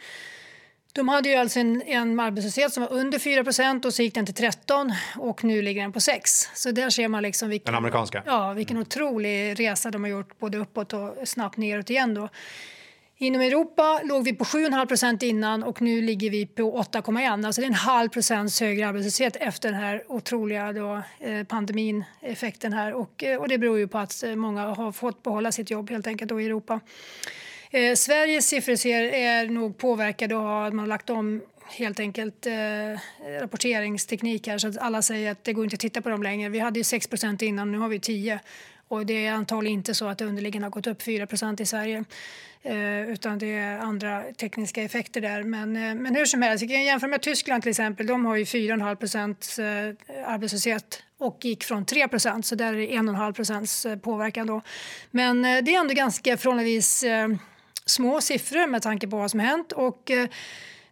De 0.96 1.08
hade 1.08 1.30
ju 1.30 1.36
alltså 1.36 1.60
en, 1.60 1.82
en 1.82 2.20
arbetslöshet 2.20 2.74
som 2.74 2.84
var 2.84 2.94
under 2.94 3.20
4% 3.20 3.86
och 3.86 3.94
så 3.94 4.02
gick 4.02 4.14
den 4.14 4.26
till 4.26 4.36
13 4.36 4.94
och 5.18 5.44
nu 5.44 5.62
ligger 5.62 5.82
den 5.82 5.92
på 5.92 6.00
6. 6.00 6.32
Så 6.54 6.72
där 6.72 6.90
ser 6.90 7.08
man 7.08 7.24
liksom 7.24 7.50
vilken, 7.50 7.66
den 7.66 7.76
amerikanska? 7.76 8.24
Ja, 8.26 8.54
vilken 8.54 8.78
otrolig 8.78 9.60
resa 9.60 9.92
de 9.92 10.04
har 10.04 10.10
gjort 10.10 10.40
både 10.40 10.58
uppåt 10.58 10.94
och 10.94 11.16
snabbt 11.24 11.58
neråt 11.58 11.90
igen. 11.90 12.14
Då. 12.14 12.30
Inom 13.18 13.42
Europa 13.42 14.02
låg 14.04 14.24
vi 14.24 14.34
på 14.34 14.44
7,5% 14.44 15.24
innan 15.24 15.64
och 15.64 15.82
nu 15.82 16.02
ligger 16.02 16.30
vi 16.30 16.46
på 16.46 16.82
8,1. 16.82 17.46
Alltså 17.46 17.62
det 17.62 17.66
är 17.66 17.70
en 17.70 17.74
halv 17.74 18.10
procents 18.10 18.62
högre 18.62 18.88
arbetslöshet 18.88 19.36
efter 19.36 19.72
den 19.72 19.80
här 19.80 20.04
otroliga 20.08 20.74
då, 20.74 21.02
eh, 21.20 21.44
pandemin, 21.44 22.04
effekten 22.22 22.74
här. 22.74 22.94
Och, 22.94 23.24
eh, 23.24 23.42
och 23.42 23.48
det 23.48 23.58
beror 23.58 23.78
ju 23.78 23.88
på 23.88 23.98
att 23.98 24.24
eh, 24.24 24.36
många 24.36 24.66
har 24.66 24.92
fått 24.92 25.24
behålla 25.24 25.52
sitt 25.52 25.70
jobb 25.70 25.90
helt 25.90 26.08
enkelt 26.08 26.30
då 26.30 26.42
i 26.42 26.46
Europa. 26.46 26.80
Eh, 27.76 27.96
Sveriges 27.96 28.48
siffror 28.48 28.76
ser, 28.76 29.04
är 29.04 29.48
nog 29.48 29.78
påverkade 29.78 30.36
och 30.36 30.66
att 30.66 30.74
man 30.74 30.80
har 30.80 30.88
lagt 30.88 31.10
om 31.10 31.42
helt 31.70 32.00
enkelt 32.00 32.46
eh, 32.46 32.54
rapporteringsteknik 33.42 34.48
här 34.48 34.58
så 34.58 34.68
att 34.68 34.78
alla 34.78 35.02
säger 35.02 35.32
att 35.32 35.44
det 35.44 35.54
går 35.54 35.64
inte 35.64 35.74
att 35.74 35.80
titta 35.80 36.02
på 36.02 36.10
dem 36.10 36.24
längre. 36.24 36.50
Vi 36.50 36.60
hade 36.60 36.80
ju 36.80 36.84
6% 36.84 37.44
innan, 37.44 37.72
nu 37.72 37.78
har 37.78 37.88
vi 37.88 38.00
10 38.00 38.40
och 38.88 39.06
det 39.06 39.26
är 39.26 39.32
antagligen 39.32 39.80
inte 39.80 39.94
så 39.94 40.08
att 40.08 40.22
underliggande 40.22 40.66
har 40.66 40.72
gått 40.72 40.88
upp 40.88 41.02
4% 41.02 41.62
i 41.62 41.66
Sverige. 41.66 42.04
Eh, 42.64 43.10
utan 43.10 43.40
det 43.40 43.54
är 43.54 43.80
andra 43.80 44.24
tekniska 44.38 44.84
effekter 44.84 45.22
där. 45.22 45.44
Men, 45.44 45.76
eh, 45.76 45.96
men 45.96 46.16
hur 46.16 46.26
som 46.26 46.42
helst, 46.42 46.64
vi 46.64 46.68
kan 46.68 46.84
jämföra 46.84 47.10
med 47.10 47.22
Tyskland 47.22 47.64
till 47.64 47.70
exempel. 47.70 48.08
De 48.08 48.26
har 48.26 48.36
ju 48.36 48.44
4,5 48.44 49.60
eh, 49.60 50.34
arbetslöshet 50.34 51.04
och 51.18 51.46
gick 51.46 51.64
från 51.64 51.86
3 51.86 52.08
så 52.44 52.56
där 52.56 52.74
är 52.74 52.78
det 52.78 52.88
1,5 52.88 53.92
eh, 53.92 54.00
påverkan 54.00 54.48
då. 54.48 54.62
Men 55.12 55.46
eh, 55.46 55.64
det 55.64 55.76
är 55.76 55.80
ändå 55.80 55.94
ganska 55.94 56.38
förhållandevis 56.38 57.04
eh, 57.04 57.28
små 57.86 58.22
siffror 58.22 58.68
med 58.68 58.82
tanke 58.82 59.08
på 59.08 59.18
vad 59.18 59.32
som 59.32 59.40
hänt. 59.40 59.72
Och, 59.72 60.12
eh, 60.12 60.28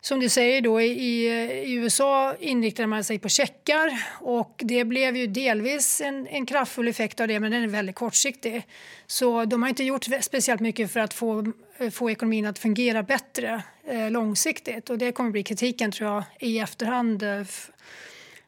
som 0.01 0.19
du 0.19 0.29
säger, 0.29 0.61
då, 0.61 0.81
i, 0.81 0.85
i, 0.85 1.73
USA 1.73 2.35
inriktade 2.39 2.87
man 2.87 3.03
sig 3.03 3.19
på 3.19 3.29
checkar 3.29 4.03
och 4.19 4.53
det 4.57 4.85
blev 4.85 5.17
ju 5.17 5.27
delvis 5.27 6.01
en, 6.01 6.27
en 6.27 6.45
kraftfull 6.45 6.87
effekt 6.87 7.19
av 7.19 7.27
det, 7.27 7.39
men 7.39 7.51
den 7.51 7.63
är 7.63 7.67
väldigt 7.67 7.95
kortsiktig. 7.95 8.67
Så 9.07 9.45
de 9.45 9.61
har 9.61 9.69
inte 9.69 9.83
gjort 9.83 10.07
speciellt 10.21 10.61
mycket 10.61 10.91
för 10.91 10.99
att 10.99 11.13
få, 11.13 11.53
eh, 11.77 11.89
få 11.89 12.11
ekonomin 12.11 12.45
att 12.45 12.59
fungera 12.59 13.03
bättre 13.03 13.63
eh, 13.87 14.11
långsiktigt 14.11 14.89
och 14.89 14.97
det 14.97 15.11
kommer 15.11 15.31
bli 15.31 15.43
kritiken 15.43 15.91
tror 15.91 16.09
jag 16.09 16.23
i 16.39 16.59
efterhand 16.59 17.23
eh, 17.23 17.43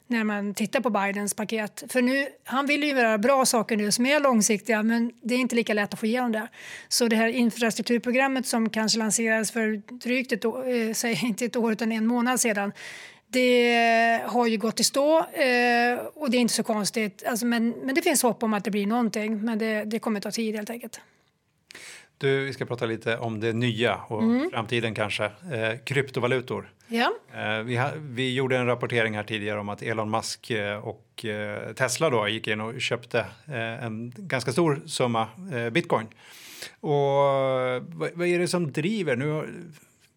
när 0.06 0.24
man 0.24 0.54
tittar 0.54 0.80
på 0.80 0.90
Bidens 0.90 1.34
paket. 1.34 1.84
För 1.88 2.02
nu, 2.02 2.26
han 2.44 2.66
vill 2.66 2.82
ju 2.82 2.88
göra 2.88 3.18
bra 3.18 3.46
saker 3.46 3.76
nu 3.76 3.92
som 3.92 4.06
är 4.06 4.20
långsiktiga 4.20 4.82
men 4.82 5.12
det 5.22 5.34
är 5.34 5.38
inte 5.38 5.56
lika 5.56 5.74
lätt 5.74 5.94
att 5.94 6.00
få 6.00 6.06
igenom 6.06 6.32
det. 6.32 6.48
Så 6.88 7.08
det 7.08 7.16
här 7.16 7.28
infrastrukturprogrammet 7.28 8.46
som 8.46 8.70
kanske 8.70 8.98
lanserades 8.98 9.50
för 9.50 9.82
drygt 9.98 10.32
ett 10.32 10.44
år, 10.44 10.68
eh, 10.68 10.92
säg 10.92 11.20
inte 11.26 11.44
ett 11.44 11.56
år 11.56 11.72
utan 11.72 11.92
en 11.92 12.06
månad 12.06 12.40
sedan 12.40 12.72
det 13.28 14.22
har 14.26 14.46
ju 14.46 14.56
gått 14.56 14.80
i 14.80 14.84
stå 14.84 15.18
eh, 15.18 15.98
och 16.14 16.30
det 16.30 16.36
är 16.36 16.40
inte 16.40 16.54
så 16.54 16.62
konstigt. 16.62 17.24
Alltså, 17.26 17.46
men, 17.46 17.70
men 17.70 17.94
det 17.94 18.02
finns 18.02 18.22
hopp 18.22 18.42
om 18.42 18.54
att 18.54 18.64
det 18.64 18.70
blir 18.70 18.86
någonting 18.86 19.44
men 19.44 19.58
det, 19.58 19.84
det 19.84 19.98
kommer 19.98 20.20
ta 20.20 20.30
tid 20.30 20.54
helt 20.54 20.70
enkelt. 20.70 21.00
Du, 22.18 22.44
vi 22.44 22.52
ska 22.52 22.64
prata 22.64 22.86
lite 22.86 23.16
om 23.18 23.40
det 23.40 23.52
nya 23.52 23.96
och 24.08 24.22
mm. 24.22 24.50
framtiden 24.50 24.94
kanske. 24.94 25.24
Eh, 25.24 25.78
kryptovalutor. 25.84 26.72
Ja. 26.88 27.12
Eh, 27.34 27.62
vi, 27.62 27.76
ha, 27.76 27.90
vi 27.96 28.34
gjorde 28.34 28.56
en 28.56 28.66
rapportering 28.66 29.16
här 29.16 29.22
tidigare 29.22 29.60
om 29.60 29.68
att 29.68 29.82
Elon 29.82 30.10
Musk 30.10 30.50
eh, 30.50 30.78
och 30.78 31.24
eh, 31.24 31.72
Tesla 31.72 32.10
då 32.10 32.28
gick 32.28 32.48
in 32.48 32.60
och 32.60 32.80
köpte 32.80 33.18
eh, 33.46 33.84
en 33.84 34.12
ganska 34.16 34.52
stor 34.52 34.82
summa 34.86 35.28
eh, 35.54 35.70
bitcoin. 35.70 36.06
Och 36.80 36.90
vad, 36.90 38.10
vad, 38.14 38.26
är 38.26 38.38
det 38.38 38.48
som 38.48 38.72
driver? 38.72 39.16
Nu 39.16 39.48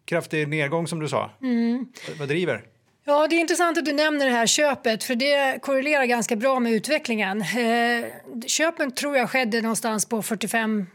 kraftig 0.04 0.48
nedgång 0.48 0.86
som 0.86 1.00
du 1.00 1.08
sa. 1.08 1.30
Mm. 1.42 1.86
Vad, 2.08 2.16
vad 2.16 2.28
driver? 2.28 2.62
Ja, 3.04 3.26
det 3.26 3.36
är 3.36 3.40
intressant 3.40 3.78
att 3.78 3.84
du 3.84 3.92
nämner 3.92 4.26
det 4.26 4.32
här 4.32 4.46
köpet 4.46 5.04
för 5.04 5.14
det 5.14 5.62
korrelerar 5.62 6.04
ganska 6.04 6.36
bra 6.36 6.60
med 6.60 6.72
utvecklingen. 6.72 7.40
Eh, 7.40 8.04
köpen 8.46 8.92
tror 8.92 9.16
jag 9.16 9.30
skedde 9.30 9.62
någonstans 9.62 10.06
på 10.06 10.22
45 10.22 10.86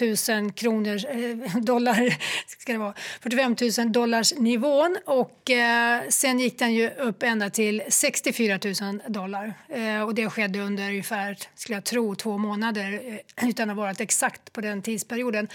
000 0.00 0.52
kronor, 0.52 1.00
eh, 1.08 1.56
dollar, 1.62 2.16
ska 2.46 2.72
det 2.72 2.78
vara, 2.78 2.94
45 3.20 3.56
000 3.78 3.92
dollars 3.92 4.34
nivån 4.34 4.96
och 5.04 5.50
eh, 5.50 6.02
sen 6.08 6.38
gick 6.38 6.58
den 6.58 6.74
ju 6.74 6.90
upp 6.90 7.22
ända 7.22 7.50
till 7.50 7.82
64 7.88 8.58
000 8.80 9.00
dollar 9.06 9.54
eh, 9.68 10.02
och 10.02 10.14
det 10.14 10.30
skedde 10.30 10.60
under 10.60 10.88
ungefär, 10.88 11.38
skulle 11.54 11.76
jag 11.76 11.84
tro, 11.84 12.14
två 12.14 12.38
månader 12.38 13.00
eh, 13.36 13.48
utan 13.48 13.70
att 13.70 13.76
ha 13.76 13.82
varit 13.82 14.00
exakt 14.00 14.52
på 14.52 14.60
den 14.60 14.82
tidsperioden. 14.82 15.48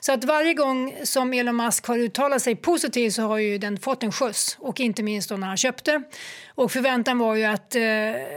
Så 0.00 0.12
att 0.12 0.24
varje 0.24 0.54
gång 0.54 0.94
som 1.02 1.32
Elon 1.32 1.56
Musk 1.56 1.86
har 1.86 1.98
uttalat 1.98 2.42
sig 2.42 2.56
positivt 2.56 3.14
så 3.14 3.22
har 3.22 3.38
ju 3.38 3.58
den 3.58 3.78
fått 3.78 4.02
en 4.02 4.12
skjuts 4.12 4.56
och 4.60 4.80
inte 4.80 5.02
minst 5.02 5.28
då 5.28 5.36
när 5.36 5.46
han 5.46 5.56
köpte. 5.56 6.02
Och 6.58 6.72
förväntan 6.72 7.18
var 7.18 7.34
ju 7.34 7.44
att 7.44 7.74
eh, 7.74 7.82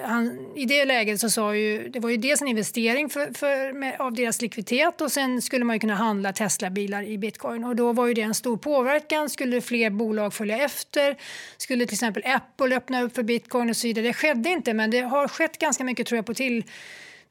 han, 0.03 0.47
i 0.55 0.65
det 0.65 0.85
läget 0.85 1.19
så 1.19 1.29
sa 1.29 1.55
ju, 1.55 1.89
det 1.89 1.99
var 1.99 2.09
ju 2.09 2.17
dels 2.17 2.41
en 2.41 2.47
investering 2.47 3.09
för, 3.09 3.33
för 3.33 3.73
med, 3.73 4.01
av 4.01 4.13
deras 4.13 4.41
likviditet 4.41 5.01
och 5.01 5.11
sen 5.11 5.40
skulle 5.41 5.65
man 5.65 5.75
ju 5.75 5.79
kunna 5.79 5.95
handla 5.95 6.33
Tesla-bilar 6.33 7.03
i 7.03 7.17
bitcoin 7.17 7.63
och 7.63 7.75
då 7.75 7.93
var 7.93 8.07
ju 8.07 8.13
det 8.13 8.21
en 8.21 8.33
stor 8.33 8.57
påverkan. 8.57 9.29
Skulle 9.29 9.61
fler 9.61 9.89
bolag 9.89 10.33
följa 10.33 10.57
efter? 10.57 11.17
Skulle 11.57 11.85
till 11.85 11.93
exempel 11.93 12.23
Apple 12.25 12.75
öppna 12.75 13.01
upp 13.01 13.15
för 13.15 13.23
bitcoin 13.23 13.69
och 13.69 13.77
så 13.77 13.87
vidare? 13.87 14.07
Det 14.07 14.13
skedde 14.13 14.49
inte, 14.49 14.73
men 14.73 14.91
det 14.91 14.99
har 14.99 15.27
skett 15.27 15.57
ganska 15.57 15.83
mycket 15.83 16.07
tror 16.07 16.17
jag 16.17 16.25
på 16.25 16.33
till 16.33 16.63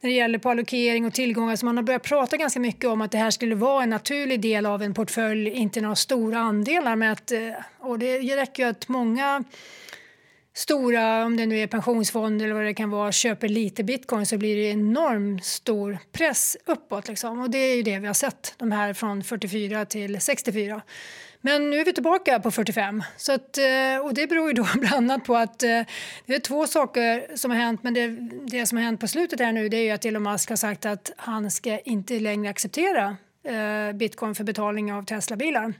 när 0.01 0.09
det 0.09 0.15
gäller 0.15 0.39
på 0.39 0.49
allokering 0.49 1.05
och 1.05 1.13
tillgångar. 1.13 1.55
Så 1.55 1.65
man 1.65 1.77
har 1.77 1.83
börjat 1.83 2.03
prata 2.03 2.37
ganska 2.37 2.59
mycket 2.59 2.89
om 2.89 3.01
att 3.01 3.11
det 3.11 3.17
här 3.17 3.31
skulle 3.31 3.55
vara 3.55 3.83
en 3.83 3.89
naturlig 3.89 4.41
del 4.41 4.65
av 4.65 4.83
en 4.83 4.93
portfölj, 4.93 5.49
inte 5.49 5.81
några 5.81 5.95
stora 5.95 6.39
andelar. 6.39 6.95
Med 6.95 7.11
att, 7.11 7.31
eh, 7.31 7.39
och 7.79 7.99
det 7.99 8.17
räcker 8.19 8.63
ju 8.63 8.69
att 8.69 8.87
många 8.87 9.43
stora, 10.53 11.25
om 11.25 11.37
det 11.37 11.45
nu 11.45 11.59
är 11.59 11.67
pensionsfonder 11.67 12.45
eller 12.45 12.55
vad 12.55 12.63
det 12.63 12.73
kan 12.73 12.89
vara, 12.89 13.11
köper 13.11 13.49
lite 13.49 13.83
bitcoin 13.83 14.25
så 14.25 14.37
blir 14.37 14.55
det 14.55 14.69
enormt 14.69 15.45
stor 15.45 15.97
press 16.11 16.57
uppåt. 16.65 17.07
Liksom. 17.07 17.41
Och 17.41 17.49
det 17.49 17.57
är 17.57 17.75
ju 17.75 17.83
det 17.83 17.99
vi 17.99 18.07
har 18.07 18.13
sett, 18.13 18.53
de 18.57 18.71
här 18.71 18.93
från 18.93 19.23
44 19.23 19.85
till 19.85 20.21
64. 20.21 20.81
Men 21.43 21.69
nu 21.69 21.79
är 21.79 21.85
vi 21.85 21.93
tillbaka 21.93 22.39
på 22.39 22.51
45. 22.51 23.03
Så 23.17 23.33
att, 23.33 23.57
eh, 23.57 23.97
och 24.03 24.13
det 24.13 24.27
beror 24.27 24.47
ju 24.47 24.53
då 24.53 24.67
bland 24.75 24.95
annat 24.95 25.25
på 25.25 25.35
att 25.35 25.63
eh, 25.63 25.81
det 26.25 26.35
är 26.35 26.39
två 26.39 26.67
saker 26.67 27.37
som 27.37 27.51
har 27.51 27.57
hänt. 27.57 27.83
Men 27.83 27.93
det, 27.93 28.07
det 28.47 28.65
som 28.65 28.77
har 28.77 28.85
hänt 28.85 28.99
på 28.99 29.07
slutet 29.07 29.39
här 29.39 29.51
nu 29.51 29.69
det 29.69 29.77
är 29.77 29.83
ju 29.83 29.91
att 29.91 30.05
Elon 30.05 30.23
Musk 30.23 30.49
har 30.49 30.57
sagt 30.57 30.85
att 30.85 31.11
han 31.17 31.51
ska 31.51 31.79
inte 31.79 32.19
längre 32.19 32.49
acceptera 32.49 33.17
eh, 33.43 33.95
bitcoin 33.95 34.35
för 34.35 34.43
betalning 34.43 34.93
av 34.93 35.05
Teslabilar. 35.05 35.73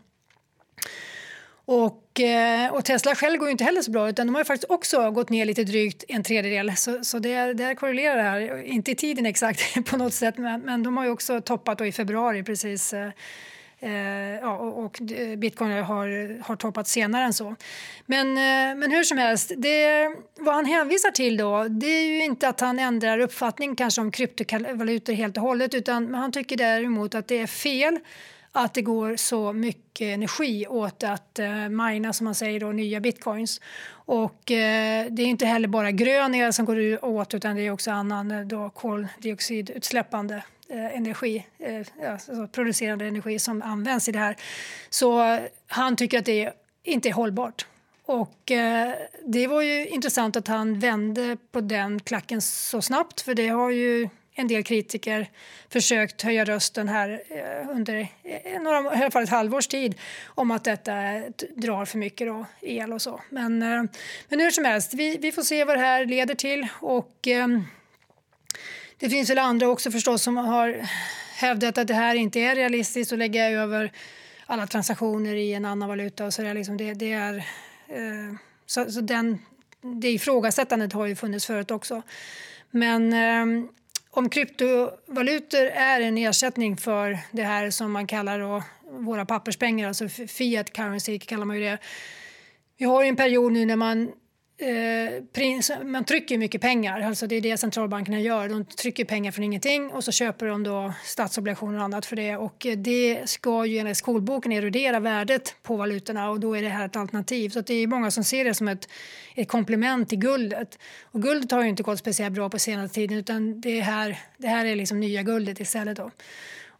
Och, 1.73 2.19
eh, 2.19 2.73
och, 2.73 2.85
Tesla 2.85 3.15
själv 3.15 3.37
går 3.37 3.47
ju 3.47 3.51
inte 3.51 3.63
heller 3.63 3.81
så 3.81 3.91
bra 3.91 4.09
utan 4.09 4.27
de 4.27 4.35
har 4.35 4.43
faktiskt 4.43 4.71
också 4.71 5.11
gått 5.11 5.29
ner 5.29 5.45
lite 5.45 5.63
drygt 5.63 6.03
en 6.07 6.23
tredjedel. 6.23 6.77
Så, 6.77 7.03
så 7.03 7.19
det, 7.19 7.53
det 7.53 7.63
här 7.63 7.75
korrelerar 7.75 8.17
det 8.17 8.23
här, 8.23 8.63
inte 8.63 8.91
i 8.91 8.95
tiden 8.95 9.25
exakt 9.25 9.85
på 9.85 9.97
något 9.97 10.13
sätt 10.13 10.37
men, 10.37 10.61
men 10.61 10.83
de 10.83 10.97
har 10.97 11.05
ju 11.05 11.11
också 11.11 11.41
toppat 11.41 11.81
i 11.81 11.91
februari 11.91 12.43
precis. 12.43 12.93
Eh, 12.93 13.09
eh, 13.79 13.91
ja, 14.41 14.57
och, 14.57 14.85
och, 14.85 14.97
bitcoin 15.37 15.71
har, 15.71 16.39
har 16.43 16.55
toppat 16.55 16.87
senare 16.87 17.23
än 17.23 17.33
så. 17.33 17.55
Men, 18.05 18.27
eh, 18.27 18.77
men 18.79 18.91
hur 18.91 19.03
som 19.03 19.17
helst, 19.17 19.51
det, 19.57 20.11
vad 20.39 20.55
han 20.55 20.65
hänvisar 20.65 21.11
till 21.11 21.37
då 21.37 21.67
det 21.69 21.87
är 21.87 22.07
ju 22.07 22.23
inte 22.23 22.47
att 22.47 22.59
han 22.59 22.79
ändrar 22.79 23.19
uppfattning 23.19 23.75
kanske 23.75 24.01
om 24.01 24.11
kryptovalutor 24.11 25.13
helt 25.13 25.37
och 25.37 25.43
hållet 25.43 25.73
utan 25.73 26.13
han 26.13 26.31
tycker 26.31 26.57
däremot 26.57 27.15
att 27.15 27.27
det 27.27 27.39
är 27.39 27.47
fel 27.47 27.99
att 28.51 28.73
det 28.73 28.81
går 28.81 29.15
så 29.15 29.53
mycket 29.53 30.05
energi 30.05 30.67
åt 30.67 31.03
att 31.03 31.39
eh, 31.39 31.69
mina, 31.69 32.13
som 32.13 32.25
man 32.25 32.35
säger, 32.35 32.59
då, 32.59 32.71
nya 32.71 32.99
bitcoins. 32.99 33.61
Och 33.91 34.51
eh, 34.51 35.07
det 35.09 35.23
är 35.23 35.27
inte 35.27 35.45
heller 35.45 35.67
bara 35.67 35.91
grön 35.91 36.35
el 36.35 36.53
som 36.53 36.65
går 36.65 37.05
åt 37.05 37.33
utan 37.33 37.55
det 37.55 37.61
är 37.61 37.71
också 37.71 37.91
annan 37.91 38.31
eh, 38.31 38.41
då, 38.41 38.69
koldioxidutsläppande 38.69 40.43
eh, 40.69 40.95
energi, 40.95 41.45
eh, 41.59 42.11
alltså 42.11 42.47
producerande 42.47 43.05
energi 43.05 43.39
som 43.39 43.61
används 43.61 44.09
i 44.09 44.11
det 44.11 44.19
här. 44.19 44.35
Så 44.89 45.23
eh, 45.23 45.41
han 45.67 45.95
tycker 45.95 46.19
att 46.19 46.25
det 46.25 46.53
inte 46.83 47.09
är 47.09 47.13
hållbart. 47.13 47.65
Och 48.05 48.51
eh, 48.51 48.93
det 49.25 49.47
var 49.47 49.61
ju 49.61 49.87
intressant 49.87 50.35
att 50.35 50.47
han 50.47 50.79
vände 50.79 51.37
på 51.51 51.61
den 51.61 51.99
klacken 51.99 52.41
så 52.41 52.81
snabbt 52.81 53.21
för 53.21 53.33
det 53.33 53.47
har 53.47 53.71
ju 53.71 54.09
en 54.41 54.47
del 54.47 54.63
kritiker 54.63 55.29
försökt 55.69 56.21
höja 56.21 56.45
rösten 56.45 56.89
här 56.89 57.21
eh, 57.29 57.69
under 57.69 58.07
eh, 58.23 58.61
några, 58.61 58.95
i 58.95 59.01
alla 59.01 59.11
fall 59.11 59.23
ett 59.23 59.29
halvårs 59.29 59.67
tid 59.67 59.95
om 60.25 60.51
att 60.51 60.63
detta 60.63 60.93
drar 61.55 61.85
för 61.85 61.97
mycket 61.97 62.27
då, 62.27 62.45
el 62.61 62.93
och 62.93 63.01
så. 63.01 63.21
Men, 63.29 63.61
eh, 63.61 63.83
men 64.29 64.39
hur 64.39 64.51
som 64.51 64.65
helst, 64.65 64.93
vi, 64.93 65.17
vi 65.17 65.31
får 65.31 65.41
se 65.41 65.63
vad 65.63 65.77
det 65.77 65.81
här 65.81 66.05
leder 66.05 66.35
till. 66.35 66.67
Och, 66.79 67.27
ehm, 67.27 67.63
det 68.97 69.09
finns 69.09 69.29
väl 69.29 69.37
andra 69.37 69.67
också 69.67 69.91
förstås 69.91 70.23
som 70.23 70.37
har 70.37 70.87
hävdat 71.35 71.77
att 71.77 71.87
det 71.87 71.93
här 71.93 72.15
inte 72.15 72.39
är 72.39 72.55
realistiskt 72.55 73.13
att 73.13 73.19
lägga 73.19 73.49
över 73.49 73.91
alla 74.45 74.67
transaktioner 74.67 75.35
i 75.35 75.53
en 75.53 75.65
annan 75.65 75.89
valuta. 75.89 76.25
Och 76.25 76.33
så 76.33 76.41
där, 76.41 76.53
liksom 76.53 76.77
det, 76.77 76.93
det 76.93 77.11
är, 77.11 77.43
så, 78.65 78.91
så 78.91 79.01
den, 79.01 79.39
det 79.81 80.09
ifrågasättandet 80.11 80.93
har 80.93 81.05
ju 81.05 81.15
funnits 81.15 81.45
förut 81.45 81.71
också. 81.71 82.01
Men 82.71 83.13
ehm, 83.13 83.67
om 84.11 84.29
kryptovalutor 84.29 85.65
är 85.65 86.01
en 86.01 86.17
ersättning 86.17 86.77
för 86.77 87.19
det 87.31 87.43
här 87.43 87.69
som 87.69 87.91
man 87.91 88.07
kallar 88.07 88.39
då 88.39 88.63
våra 88.91 89.25
papperspengar, 89.25 89.87
alltså 89.87 90.07
fiat 90.09 90.73
currency 90.73 91.19
kallar 91.19 91.45
man 91.45 91.55
ju 91.55 91.63
det. 91.63 91.77
Vi 92.77 92.85
har 92.85 93.03
ju 93.03 93.09
en 93.09 93.15
period 93.15 93.51
nu 93.51 93.65
när 93.65 93.75
man 93.75 94.11
Eh, 94.61 95.83
man 95.83 96.05
trycker 96.05 96.37
mycket 96.37 96.61
pengar, 96.61 97.01
alltså 97.01 97.27
det 97.27 97.35
är 97.35 97.41
det 97.41 97.57
centralbankerna 97.57 98.19
gör. 98.19 98.49
De 98.49 98.65
trycker 98.65 99.05
pengar 99.05 99.31
från 99.31 99.43
ingenting 99.43 99.91
och 99.91 100.03
så 100.03 100.11
köper 100.11 100.45
de 100.45 100.63
då 100.63 100.93
statsobligationer 101.03 101.77
och 101.77 101.83
annat 101.83 102.05
för 102.05 102.15
det. 102.15 102.37
Och 102.37 102.65
eh, 102.65 102.77
det 102.77 103.29
ska 103.29 103.65
ju 103.65 103.77
enligt 103.77 103.97
skolboken 103.97 104.51
erodera 104.51 104.99
värdet 104.99 105.55
på 105.63 105.75
valutorna 105.75 106.29
och 106.29 106.39
då 106.39 106.57
är 106.57 106.61
det 106.61 106.69
här 106.69 106.85
ett 106.85 106.95
alternativ. 106.95 107.49
Så 107.49 107.61
det 107.61 107.73
är 107.73 107.87
många 107.87 108.11
som 108.11 108.23
ser 108.23 108.45
det 108.45 108.53
som 108.53 108.67
ett, 108.67 108.89
ett 109.35 109.47
komplement 109.47 110.09
till 110.09 110.19
guldet. 110.19 110.79
Och 111.03 111.21
guldet 111.21 111.51
har 111.51 111.63
ju 111.63 111.69
inte 111.69 111.83
gått 111.83 111.99
speciellt 111.99 112.35
bra 112.35 112.49
på 112.49 112.59
senare 112.59 112.89
tiden 112.89 113.17
utan 113.17 113.61
det 113.61 113.79
här, 113.79 114.19
det 114.37 114.47
här 114.47 114.65
är 114.65 114.75
liksom 114.75 114.99
nya 114.99 115.23
guldet 115.23 115.59
istället. 115.59 115.97
Då. 115.97 116.11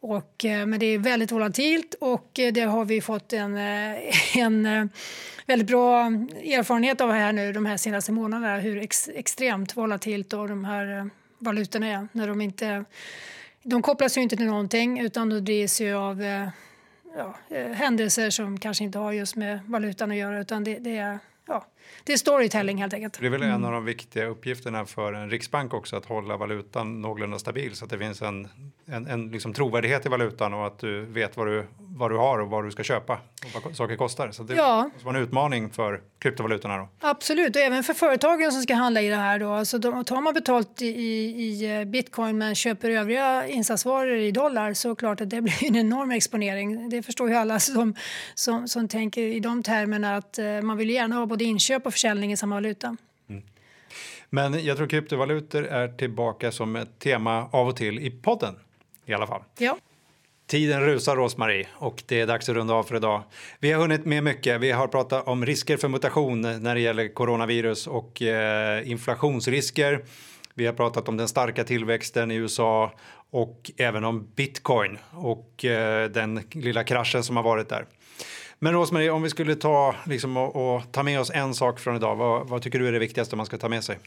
Och, 0.02 0.46
eh, 0.46 0.66
men 0.66 0.80
det 0.80 0.86
är 0.86 0.98
väldigt 0.98 1.32
volatilt 1.32 1.96
och 2.00 2.40
eh, 2.40 2.54
det 2.54 2.62
har 2.62 2.86
vi 2.86 3.02
fått 3.02 3.34
en, 3.34 3.58
eh, 3.58 4.38
en 4.38 4.90
väldigt 5.46 5.68
bra 5.68 6.06
erfarenhet 6.06 7.02
av 7.02 7.12
här 7.12 7.34
nu 7.34 7.54
de 7.54 7.66
här 7.66 7.78
senaste 7.78 8.12
månaderna 8.12 8.58
hur 8.58 8.78
ex, 8.78 9.10
extremt 9.10 9.78
volatilt 9.78 10.34
och 10.34 10.48
de 10.48 10.66
här 10.66 11.10
valutorna 11.40 11.88
är. 11.88 12.08
När 12.12 12.28
de, 12.28 12.42
inte, 12.42 12.86
de 13.64 13.82
kopplas 13.82 14.18
ju 14.18 14.22
inte 14.22 14.38
till 14.38 14.46
någonting 14.46 15.00
utan 15.00 15.30
de 15.30 15.40
drivs 15.40 15.82
ju 15.82 15.94
av 15.94 16.24
ja, 17.18 17.36
händelser 17.74 18.30
som 18.30 18.60
kanske 18.60 18.84
inte 18.84 19.00
har 19.00 19.12
just 19.12 19.36
med 19.36 19.60
valutan 19.66 20.12
att 20.12 20.18
göra 20.18 20.40
utan 20.40 20.64
det, 20.64 20.80
det 20.80 20.98
är 20.98 21.20
ja, 21.48 21.66
det 22.04 22.14
är 22.14 22.18
storytelling 22.18 22.78
helt 22.78 22.94
enkelt. 22.94 23.18
Det 23.20 23.26
är 23.26 23.30
väl 23.30 23.42
en 23.42 23.50
mm. 23.50 23.66
av 23.66 23.72
de 23.72 23.86
viktiga 23.86 24.26
uppgifterna 24.26 24.86
för 24.86 25.14
en 25.14 25.30
riksbank 25.30 25.74
också 25.74 25.96
att 25.96 26.06
hålla 26.06 26.38
valutan 26.38 27.02
någorlunda 27.02 27.40
stabil 27.40 27.76
så 27.76 27.86
att 27.86 27.92
det 27.92 27.98
finns 27.98 28.22
en, 28.22 28.48
en, 28.86 29.08
en 29.08 29.32
liksom 29.32 29.54
trovärdighet 29.54 30.06
i 30.06 30.10
valutan 30.10 30.54
och 30.54 30.68
att 30.68 30.80
du 30.80 31.06
vet 31.06 31.38
vad 31.38 31.48
du, 31.48 31.68
vad 31.78 32.12
du 32.12 32.18
har 32.18 32.40
och 32.40 32.50
vad 32.50 32.66
du 32.66 32.72
ska 32.72 32.84
köpa 32.84 33.14
och 33.56 33.64
vad 33.64 33.76
saker 33.76 33.96
kostar. 33.96 34.32
Så 34.32 34.44
det 34.44 34.56
ja. 34.56 34.90
måste 34.94 35.06
vara 35.06 35.18
en 35.18 35.24
utmaning 35.24 35.70
för 35.70 36.02
kryptovalutorna. 36.20 36.78
Då. 36.78 36.90
Absolut, 37.00 37.56
och 37.56 37.62
även 37.62 37.84
för 37.84 37.94
företagen 37.94 38.52
som 38.52 38.62
ska 38.62 38.74
handla 38.74 39.02
i 39.02 39.10
det 39.10 39.16
här. 39.16 39.40
Då. 39.40 39.50
Alltså 39.50 39.78
de, 39.78 40.06
tar 40.06 40.22
man 40.22 40.34
betalt 40.34 40.82
i, 40.82 40.86
i 40.86 41.80
eh, 41.80 41.86
bitcoin 41.86 42.38
men 42.38 42.56
köper 42.56 42.90
övriga 42.90 43.48
insatsvaror 43.48 44.18
i 44.18 44.32
dollar 44.32 44.74
så 44.74 44.96
klart 44.96 45.22
att 45.22 45.30
det 45.30 45.42
blir 45.42 45.66
en 45.66 45.76
enorm 45.76 46.12
exponering. 46.12 46.90
Det 46.90 47.04
förstår 47.04 47.30
ju 47.30 47.36
alla 47.36 47.60
som, 47.60 47.96
som, 48.36 48.68
som 48.68 48.88
tänker 48.88 49.22
i 49.22 49.40
de 49.40 49.64
termerna 49.64 50.16
att 50.16 50.40
eh, 50.40 50.62
man 50.62 50.78
vill 50.78 50.90
gärna 50.90 51.16
ha 51.16 51.26
både 51.26 51.44
inköp 51.44 51.71
och 51.76 51.94
försäljning 51.94 52.32
i 52.32 52.38
samma 52.38 52.56
valuta. 52.56 52.98
Mm. 53.30 53.44
Men 54.30 54.66
jag 54.66 54.78
tror 54.78 54.88
kryptovalutor 54.88 55.66
är 55.66 55.88
tillbaka 55.88 56.52
som 56.52 56.76
ett 56.76 57.00
tema 57.00 57.50
av 57.52 57.68
och 57.68 57.76
till 57.76 58.00
i 58.00 58.12
podden 58.12 58.56
i 59.06 59.14
alla 59.14 59.28
fall. 59.28 59.44
Ja. 59.58 59.78
Tiden 60.48 60.82
rusar, 60.82 61.16
Rosmarie, 61.16 61.68
och 61.74 62.04
det 62.06 62.20
är 62.20 62.28
dags 62.28 62.50
att 62.50 62.56
runda 62.56 62.74
av 62.74 62.84
för 62.84 62.96
idag. 62.96 63.24
Vi 63.60 63.72
har 63.72 63.82
hunnit 63.82 64.06
med 64.06 64.24
mycket. 64.24 64.62
Vi 64.62 64.72
har 64.72 64.88
pratat 64.88 65.28
om 65.28 65.46
risker 65.46 65.78
för 65.78 65.88
mutation 65.88 66.42
när 66.42 66.76
det 66.76 66.82
gäller 66.82 67.14
coronavirus 67.14 67.88
och 67.88 68.22
eh, 68.22 68.92
inflationsrisker. 68.92 70.04
Vi 70.54 70.66
har 70.66 70.74
pratat 70.74 71.10
om 71.10 71.18
den 71.18 71.28
starka 71.28 71.64
tillväxten 71.64 72.32
i 72.32 72.36
USA 72.36 72.92
och 73.32 73.72
även 73.78 74.04
om 74.04 74.28
bitcoin 74.36 74.98
och 75.12 75.66
eh, 75.66 76.10
den 76.10 76.44
lilla 76.52 76.84
kraschen 76.84 77.24
som 77.24 77.36
har 77.36 77.44
varit 77.44 77.70
där. 77.70 77.86
Men 78.64 78.74
Rosmarie, 78.74 79.12
om 79.12 79.22
vi 79.22 79.30
skulle 79.30 79.56
ta, 79.56 79.96
liksom, 80.06 80.38
och, 80.38 80.76
och, 80.76 80.92
ta 80.92 81.04
med 81.04 81.20
oss 81.20 81.32
en 81.34 81.54
sak 81.54 81.80
från 81.80 81.96
idag, 81.96 82.16
vad, 82.16 82.48
vad 82.48 82.62
tycker 82.62 82.80
du 82.80 82.88
är 82.88 82.92
det 82.92 83.00
viktigaste 83.00 83.36
man 83.36 83.46
ska 83.46 83.58
ta 83.58 83.70
med 83.70 83.84
sig? 83.84 84.00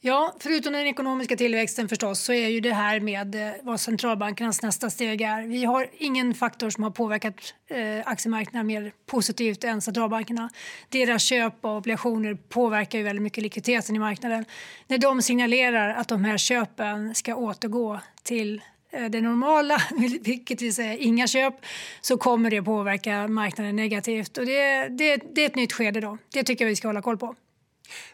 Ja, 0.00 0.34
förutom 0.40 0.72
den 0.72 0.86
ekonomiska 0.86 1.36
tillväxten 1.36 1.88
förstås 1.88 2.20
så 2.20 2.32
är 2.32 2.48
ju 2.48 2.60
det 2.60 2.72
här 2.72 3.00
med 3.00 3.34
eh, 3.34 3.54
vad 3.62 3.80
centralbankernas 3.80 4.62
nästa 4.62 4.90
steg 4.90 5.20
är. 5.20 5.42
Vi 5.42 5.64
har 5.64 5.90
ingen 5.92 6.34
faktor 6.34 6.70
som 6.70 6.82
har 6.82 6.90
påverkat 6.90 7.54
eh, 7.68 7.78
aktiemarknaden 8.04 8.66
mer 8.66 8.92
positivt 9.06 9.64
än 9.64 9.80
centralbankerna. 9.80 10.50
Deras 10.88 11.22
köp 11.22 11.64
av 11.64 11.76
obligationer 11.76 12.34
påverkar 12.34 12.98
ju 12.98 13.04
väldigt 13.04 13.22
mycket 13.22 13.42
likviditeten 13.42 13.96
i 13.96 13.98
marknaden. 13.98 14.44
När 14.86 14.98
de 14.98 15.22
signalerar 15.22 15.94
att 15.94 16.08
de 16.08 16.24
här 16.24 16.38
köpen 16.38 17.14
ska 17.14 17.34
återgå 17.34 18.00
till 18.22 18.62
det 18.90 19.20
normala, 19.20 19.82
vilket 20.20 20.62
vill 20.62 20.74
säga 20.74 20.96
inga 20.96 21.26
köp, 21.26 21.54
så 22.00 22.16
kommer 22.16 22.50
det 22.50 22.62
påverka 22.62 23.28
marknaden 23.28 23.76
negativt. 23.76 24.38
Och 24.38 24.46
det, 24.46 24.88
det, 24.88 25.22
det 25.34 25.42
är 25.42 25.46
ett 25.46 25.56
nytt 25.56 25.72
skede 25.72 26.00
då. 26.00 26.18
Det 26.32 26.42
tycker 26.42 26.64
jag 26.64 26.68
vi 26.68 26.76
ska 26.76 26.88
hålla 26.88 27.02
koll 27.02 27.18
på. 27.18 27.34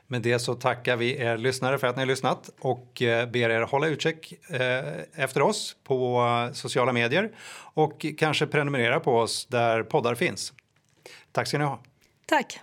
Med 0.06 0.22
det 0.22 0.38
så 0.38 0.54
tackar 0.54 0.96
vi 0.96 1.16
er 1.16 1.36
lyssnare 1.36 1.78
för 1.78 1.86
att 1.86 1.96
ni 1.96 2.02
har 2.02 2.06
lyssnat 2.06 2.50
och 2.60 3.02
eh, 3.02 3.28
ber 3.28 3.50
er 3.50 3.60
hålla 3.60 3.86
utkik 3.86 4.32
eh, 4.50 5.22
efter 5.22 5.42
oss 5.42 5.76
på 5.84 6.50
sociala 6.52 6.92
medier 6.92 7.30
och 7.74 8.06
kanske 8.18 8.46
prenumerera 8.46 9.00
på 9.00 9.18
oss 9.18 9.46
där 9.46 9.82
poddar 9.82 10.14
finns. 10.14 10.52
Tack 11.32 11.48
ska 11.48 11.58
ni 11.58 11.64
ha. 11.64 11.82
Tack. 12.26 12.60